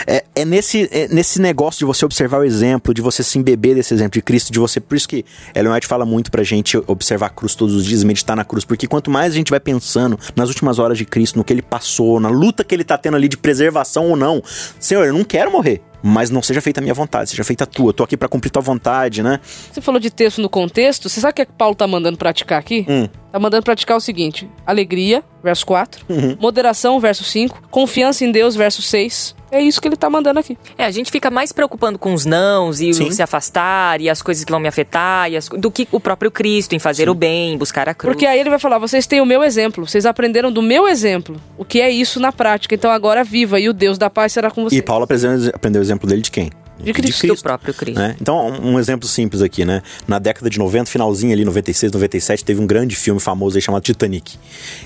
é, 0.06 0.23
é 0.36 0.45
nesse, 0.45 0.88
é 0.91 1.08
nesse 1.08 1.41
negócio 1.41 1.80
de 1.80 1.86
você 1.86 2.06
observar 2.06 2.41
o 2.41 2.43
exemplo, 2.43 2.93
de 2.93 3.01
você 3.01 3.23
se 3.23 3.39
embeber 3.39 3.73
desse 3.73 3.91
exemplo 3.91 4.13
de 4.13 4.21
Cristo, 4.21 4.53
de 4.53 4.60
você. 4.60 4.80
Por 4.80 4.95
isso 4.95 5.10
que 5.10 5.25
Ellen 5.56 5.73
White 5.73 5.88
fala 5.88 6.06
muito 6.06 6.30
pra 6.30 6.43
gente 6.43 6.77
observar 6.86 7.25
a 7.25 7.30
cruz 7.30 7.56
todos 7.56 7.73
os 7.73 7.84
dias, 7.84 8.03
meditar 8.03 8.36
na 8.36 8.45
cruz. 8.45 8.65
Porque 8.65 8.86
quanto 8.86 9.10
mais 9.10 9.34
a 9.34 9.36
gente 9.36 9.49
vai 9.49 9.60
pensando 9.60 10.19
nas 10.36 10.47
últimas 10.47 10.77
horas 10.77 10.95
de 10.95 11.06
Cristo, 11.06 11.38
no 11.38 11.43
que 11.43 11.51
ele 11.51 11.63
passou, 11.63 12.19
na 12.19 12.30
luta 12.30 12.63
que 12.63 12.75
ele 12.75 12.84
tá 12.84 12.95
tendo 12.99 13.17
ali 13.17 13.27
de 13.27 13.38
preservação 13.38 14.12
ou 14.12 14.15
não, 14.15 14.43
Senhor, 14.80 15.08
eu 15.08 15.13
não 15.13 15.23
quero 15.23 15.51
morrer. 15.51 15.82
Mas 16.03 16.29
não 16.29 16.41
seja 16.43 16.62
feita 16.62 16.79
a 16.79 16.83
minha 16.83 16.93
vontade, 16.93 17.29
seja 17.29 17.43
feita 17.43 17.63
a 17.63 17.67
tua. 17.67 17.89
Eu 17.89 17.93
tô 17.93 18.03
aqui 18.03 18.15
pra 18.15 18.27
cumprir 18.29 18.49
tua 18.51 18.62
vontade, 18.62 19.23
né? 19.23 19.39
Você 19.71 19.81
falou 19.81 19.99
de 19.99 20.10
texto 20.12 20.41
no 20.41 20.49
contexto, 20.49 21.10
você 21.10 21.19
sabe 21.19 21.31
o 21.31 21.36
que, 21.36 21.41
é 21.41 21.45
que 21.45 21.53
Paulo 21.53 21.73
tá 21.75 21.88
mandando 21.88 22.17
praticar 22.17 22.60
aqui? 22.60 22.86
Hum. 22.88 23.07
Tá 23.31 23.39
mandando 23.39 23.63
praticar 23.63 23.97
o 23.97 24.01
seguinte: 24.01 24.49
alegria, 24.65 25.23
verso 25.43 25.65
4, 25.65 26.05
Uhum. 26.07 26.38
moderação, 26.39 26.99
verso 26.99 27.23
5, 27.23 27.63
confiança 27.71 28.23
em 28.23 28.31
Deus, 28.31 28.55
verso 28.55 28.81
6. 28.81 29.36
É 29.51 29.62
isso 29.62 29.81
que 29.81 29.88
ele 29.88 29.95
tá 29.95 30.10
mandando 30.10 30.39
aqui. 30.39 30.57
É, 30.77 30.86
a 30.86 30.91
gente 30.91 31.12
fica 31.12 31.31
mais 31.31 31.51
preocupando 31.51 31.97
com 31.97 32.13
os 32.13 32.25
nãos 32.25 32.81
e 32.81 32.89
o 32.89 32.93
Sim. 32.93 33.12
se 33.12 33.21
afastar 33.21 34.01
e 34.01 34.10
as 34.10 34.21
coisas 34.21 34.43
que 34.43 34.51
vão 34.51 34.60
me 34.60 34.67
afetar 34.67 35.31
e 35.31 35.38
as 35.38 35.47
do 35.47 35.71
que 35.71 35.88
o 35.91 35.99
próprio 35.99 36.29
Cristo 36.29 36.75
em 36.75 36.79
fazer 36.79 37.10
o 37.10 37.13
bem, 37.13 37.57
buscar 37.57 37.88
a 37.88 37.93
cruz. 37.93 38.13
Porque 38.13 38.25
aí 38.25 38.39
ele 38.39 38.49
vai 38.49 38.60
falar: 38.60 38.77
vocês 38.77 39.07
têm 39.07 39.21
o 39.21 39.25
meu 39.25 39.43
exemplo, 39.43 39.88
vocês 39.88 40.05
aprenderam 40.05 40.51
do 40.51 40.62
meu 40.62 40.88
exemplo. 40.88 41.39
O 41.57 41.63
que 41.63 41.79
é 41.79 41.89
isso 41.89 42.19
na 42.19 42.31
prática? 42.31 42.75
Então 42.75 42.91
agora 42.91 43.23
viva 43.23 43.60
e 43.60 43.69
o 43.69 43.73
Deus 43.73 43.97
da 43.97 44.10
paz 44.10 44.33
será 44.33 44.51
com 44.51 44.63
vocês. 44.63 44.79
E 44.79 44.83
Paulo 44.83 45.05
aprendeu 45.05 45.81
o 45.81 45.83
exemplo 45.83 46.07
dele 46.07 46.21
de 46.21 46.31
quem? 46.31 46.51
De 46.79 46.93
Cristo. 46.93 47.27
do 47.27 47.37
próprio 47.41 47.73
Cristo. 47.73 47.99
né? 47.99 48.15
Então, 48.21 48.47
um, 48.61 48.79
exemplo 48.79 49.07
simples 49.07 49.41
aqui, 49.41 49.65
né? 49.65 49.81
Na 50.07 50.19
década 50.19 50.49
de 50.49 50.57
90, 50.59 50.89
finalzinho 50.89 51.33
ali, 51.33 51.43
96, 51.43 51.91
97, 51.91 52.45
teve 52.45 52.61
um 52.61 52.67
grande 52.67 52.95
filme 52.95 53.19
famoso 53.19 53.57
aí 53.57 53.61
chamado 53.61 53.81
Titanic. 53.83 54.37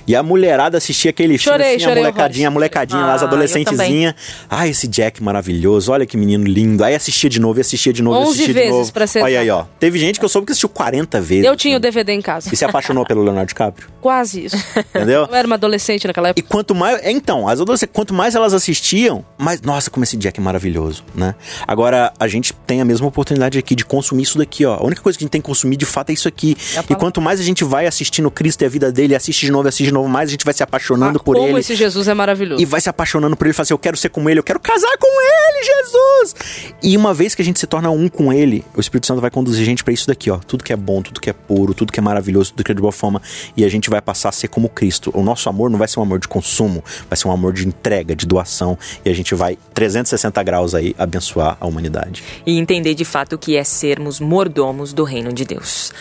E 0.08 0.15
a 0.15 0.23
mulherada 0.23 0.77
assistia 0.77 1.12
aquele 1.12 1.38
Chorei, 1.38 1.58
filme, 1.60 1.75
assim, 1.75 1.84
chorei 1.84 2.04
a 2.04 2.06
molecadinha, 2.06 2.47
a 2.47 2.51
molecadinha 2.51 3.01
lá, 3.01 3.13
as 3.13 3.21
Ah, 3.21 3.25
eu 3.25 3.27
adolescentezinhas. 3.27 4.15
Ah, 4.49 4.67
esse 4.67 4.88
Jack 4.88 5.21
maravilhoso, 5.21 5.91
olha 5.91 6.06
que 6.06 6.15
menino 6.17 6.45
lindo. 6.45 6.84
Aí 6.84 6.95
assistia 6.95 7.30
de 7.30 7.39
novo, 7.39 7.60
e 7.60 7.62
assistia 7.62 7.91
de 7.93 8.01
novo, 8.01 8.17
e 8.17 8.21
11 8.21 8.32
assistia 8.43 8.63
de 8.63 8.69
novo. 8.69 8.91
pra 8.93 9.08
ser 9.08 9.23
Olha 9.23 9.39
aí, 9.39 9.49
ó. 9.49 9.65
Teve 9.80 9.99
gente 9.99 10.19
que 10.19 10.25
eu 10.25 10.30
soube 10.30 10.45
que 10.45 10.51
assistiu 10.51 10.69
40 10.69 11.19
vezes. 11.21 11.45
Eu 11.45 11.56
tinha 11.56 11.77
o 11.77 11.80
DVD 11.80 12.13
em 12.13 12.21
casa. 12.21 12.49
E 12.51 12.56
se 12.56 12.63
apaixonou 12.65 13.06
pelo 13.06 13.23
Leonardo 13.23 13.47
DiCaprio, 13.49 13.88
Quase 14.01 14.45
isso. 14.45 14.56
entendeu? 14.95 15.27
Eu 15.30 15.36
era 15.36 15.45
uma 15.45 15.56
adolescente 15.56 16.08
naquela 16.08 16.30
E 16.30 16.32
época. 16.32 16.47
quanto 16.49 16.73
mais. 16.73 17.01
é, 17.04 17.12
Então, 17.12 17.47
as 17.47 17.60
adolescentes, 17.60 17.93
quanto 17.93 18.13
mais 18.13 18.34
elas 18.36 18.54
assistiam, 18.54 19.23
mais. 19.38 19.62
Nossa, 19.62 19.89
como 19.89 20.04
esse 20.04 20.15
Jack 20.17 20.39
é 20.39 20.43
maravilhoso, 20.43 21.04
né? 21.13 21.36
Agora. 21.67 21.81
Agora, 21.82 22.13
a 22.20 22.28
gente 22.28 22.54
tem 22.54 22.80
a 22.80 22.86
mesma 22.86 23.08
oportunidade 23.08 23.58
aqui 23.58 23.74
de 23.74 23.84
consumir 23.84 24.22
isso 24.22 24.38
daqui, 24.38 24.63
ó. 24.67 24.76
A 24.76 24.86
única 24.86 25.02
coisa 25.02 25.17
que 25.17 25.24
a 25.24 25.26
gente 25.26 25.32
tem 25.32 25.41
que 25.41 25.48
consumir 25.48 25.76
de 25.78 25.86
fato 25.86 26.12
é 26.12 26.13
isso 26.13 26.28
aqui. 26.28 26.56
É 26.76 26.84
e 26.91 26.96
quanto 26.96 27.20
mais 27.20 27.39
a 27.39 27.44
gente 27.44 27.63
vai 27.63 27.88
assistindo 27.88 28.30
Cristo 28.30 28.62
e 28.62 28.65
a 28.65 28.70
vida 28.70 28.91
dele, 28.91 29.15
assiste 29.15 29.48
de 29.48 29.52
novo, 29.52 29.67
assiste 29.67 29.86
de 29.86 29.91
novo, 29.91 30.08
mais 30.08 30.30
a 30.30 30.32
gente 30.32 30.46
vai 30.46 30.54
se 30.54 30.62
apaixonando 30.62 31.17
Ah, 31.17 31.24
por 31.24 31.36
como 31.36 31.48
ele. 31.48 31.60
esse 31.60 31.74
Jesus 31.74 32.08
é 32.08 32.13
maravilhoso. 32.13 32.62
E 32.62 32.65
vai 32.65 32.80
se 32.80 32.88
apaixonando 32.88 33.36
por 33.36 33.48
ele, 33.48 33.54
fala 33.56 33.63
assim, 33.63 33.74
eu 33.74 33.80
quero 33.80 33.98
ser 33.98 34.10
como 34.10 34.30
ele, 34.30 34.39
eu 34.39 34.44
quero 34.44 34.60
casar 34.60 34.96
com 35.00 35.08
ele, 35.08 35.65
Jesus! 35.65 36.36
E 36.84 36.96
uma 36.96 37.15
vez 37.15 37.34
que 37.34 37.41
a 37.41 37.46
gente 37.46 37.60
se 37.60 37.65
torna 37.65 37.89
um 37.89 38.08
com 38.08 38.32
ele, 38.32 38.63
o 38.76 38.80
Espírito 38.80 39.08
Santo 39.08 39.20
vai 39.20 39.32
conduzir 39.32 39.63
a 39.63 39.65
gente 39.65 39.84
pra 39.84 39.91
isso 39.91 40.06
daqui, 40.06 40.30
ó. 40.30 40.38
Tudo 40.38 40.63
que 40.63 40.72
é 40.72 40.78
bom, 40.78 41.02
tudo 41.02 41.20
que 41.20 41.32
é 41.32 41.34
puro, 41.34 41.74
tudo 41.74 41.91
que 41.91 42.00
é 42.00 42.04
maravilhoso, 42.04 42.52
tudo 42.52 42.63
que 42.63 42.72
é 42.72 42.76
de 42.76 42.82
boa 42.82 42.91
forma. 42.91 43.20
E 43.58 43.65
a 43.65 43.70
gente 43.70 43.89
vai 43.89 44.02
passar 44.04 44.30
a 44.30 44.32
ser 44.32 44.50
como 44.50 44.70
Cristo. 44.70 45.10
O 45.15 45.24
nosso 45.24 45.50
amor 45.50 45.72
não 45.72 45.80
vai 45.80 45.88
ser 45.88 46.00
um 46.00 46.04
amor 46.04 46.20
de 46.20 46.28
consumo, 46.28 46.84
vai 47.10 47.17
ser 47.17 47.28
um 47.28 47.32
amor 47.32 47.54
de 47.54 47.67
entrega, 47.67 48.15
de 48.15 48.28
doação. 48.28 48.78
E 49.04 49.10
a 49.10 49.13
gente 49.15 49.34
vai 49.34 49.58
360 49.74 50.44
graus 50.44 50.76
aí 50.76 50.96
abençoar 50.96 51.58
a 51.60 51.70
humanidade. 51.71 52.23
e 52.45 52.57
entender 52.57 52.93
de 52.93 53.05
fato 53.05 53.34
o 53.34 53.38
que 53.38 53.55
é 53.55 53.63
sermos 53.63 54.19
mordomos 54.19 54.93
do 54.93 55.03
reino 55.03 55.34
de 55.34 55.45
Deus. 55.45 55.91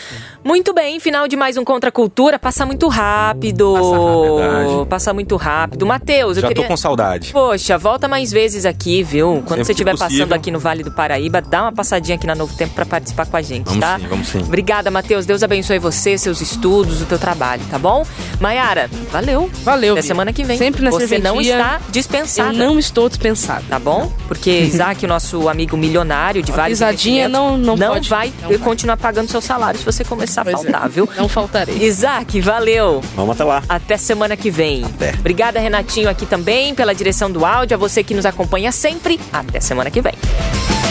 Muito 0.43 0.73
bem, 0.73 0.99
final 0.99 1.27
de 1.27 1.35
mais 1.35 1.57
um 1.57 1.63
Contra 1.63 1.89
a 1.89 1.91
Cultura. 1.91 2.37
Passa 2.39 2.65
muito 2.65 2.87
rápido. 2.87 3.73
Passa 3.73 3.95
rápido. 3.95 4.85
Passa 4.87 5.13
muito 5.13 5.35
rápido. 5.35 5.85
Matheus, 5.85 6.37
eu 6.37 6.41
Já 6.41 6.47
queria... 6.47 6.63
tô 6.63 6.67
com 6.67 6.77
saudade. 6.77 7.31
Poxa, 7.31 7.77
volta 7.77 8.07
mais 8.07 8.31
vezes 8.31 8.65
aqui, 8.65 9.03
viu? 9.03 9.43
Quando 9.45 9.59
Sempre 9.59 9.65
você 9.65 9.71
estiver 9.73 9.97
passando 9.97 10.33
aqui 10.33 10.49
no 10.51 10.59
Vale 10.59 10.83
do 10.83 10.91
Paraíba, 10.91 11.41
dá 11.41 11.63
uma 11.63 11.71
passadinha 11.71 12.15
aqui 12.15 12.25
na 12.25 12.33
Novo 12.35 12.55
Tempo 12.55 12.73
pra 12.73 12.85
participar 12.85 13.25
com 13.27 13.37
a 13.37 13.41
gente, 13.41 13.65
Vamos 13.67 13.79
tá? 13.79 13.99
sim, 13.99 14.07
vamos 14.07 14.27
sim. 14.27 14.39
Obrigada, 14.39 14.89
Matheus. 14.89 15.25
Deus 15.25 15.43
abençoe 15.43 15.77
você, 15.77 16.17
seus 16.17 16.41
estudos, 16.41 17.01
o 17.01 17.05
teu 17.05 17.19
trabalho, 17.19 17.61
tá 17.69 17.77
bom? 17.77 18.05
Maiara, 18.39 18.89
valeu. 19.11 19.49
Valeu, 19.63 19.93
Até 19.93 20.01
semana 20.01 20.33
que 20.33 20.43
vem. 20.43 20.57
Sempre 20.57 20.81
na 20.81 20.89
Você 20.89 21.19
não 21.19 21.39
está 21.39 21.79
dispensada. 21.91 22.51
Eu 22.51 22.57
não 22.57 22.79
estou 22.79 23.07
dispensado. 23.07 23.63
Tá 23.69 23.77
bom? 23.77 24.11
Porque 24.27 24.49
Isaac, 24.61 25.05
o 25.05 25.07
nosso 25.07 25.47
amigo 25.47 25.60
milionário 25.77 26.41
de 26.41 26.51
A 26.51 26.55
vários 26.55 26.79
pisadinha 26.79 27.25
investimentos, 27.27 27.65
não- 27.67 27.75
não 27.77 27.93
pode- 27.93 28.09
vai 28.09 28.33
não 28.41 28.49
vai. 28.49 28.57
continuar 28.59 28.97
pagando 28.97 29.29
seu 29.29 29.41
salário 29.41 29.79
se 29.79 29.85
você 29.85 30.03
começar 30.03 30.41
a 30.41 30.45
Pois 30.45 30.65
é. 30.65 30.71
faltar, 30.71 30.89
viu? 30.89 31.07
Não 31.17 31.27
faltarei. 31.27 31.77
Isaac, 31.83 32.39
valeu. 32.41 33.01
Vamos 33.15 33.35
até 33.35 33.43
lá. 33.43 33.63
Até 33.67 33.97
semana 33.97 34.35
que 34.37 34.49
vem. 34.51 34.83
Até. 34.85 35.11
Obrigada, 35.19 35.59
Renatinho, 35.59 36.09
aqui 36.09 36.25
também, 36.25 36.73
pela 36.75 36.93
direção 36.95 37.31
do 37.31 37.45
áudio. 37.45 37.75
A 37.75 37.77
você 37.77 38.03
que 38.03 38.13
nos 38.13 38.25
acompanha 38.25 38.71
sempre. 38.71 39.19
Até 39.31 39.59
semana 39.59 39.89
que 39.91 40.01
vem. 40.01 40.13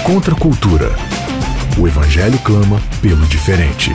Contra 0.04 0.34
a 0.34 0.38
cultura. 0.38 0.94
O 1.78 1.86
evangelho 1.86 2.38
clama 2.40 2.80
pelo 3.00 3.24
diferente. 3.26 3.94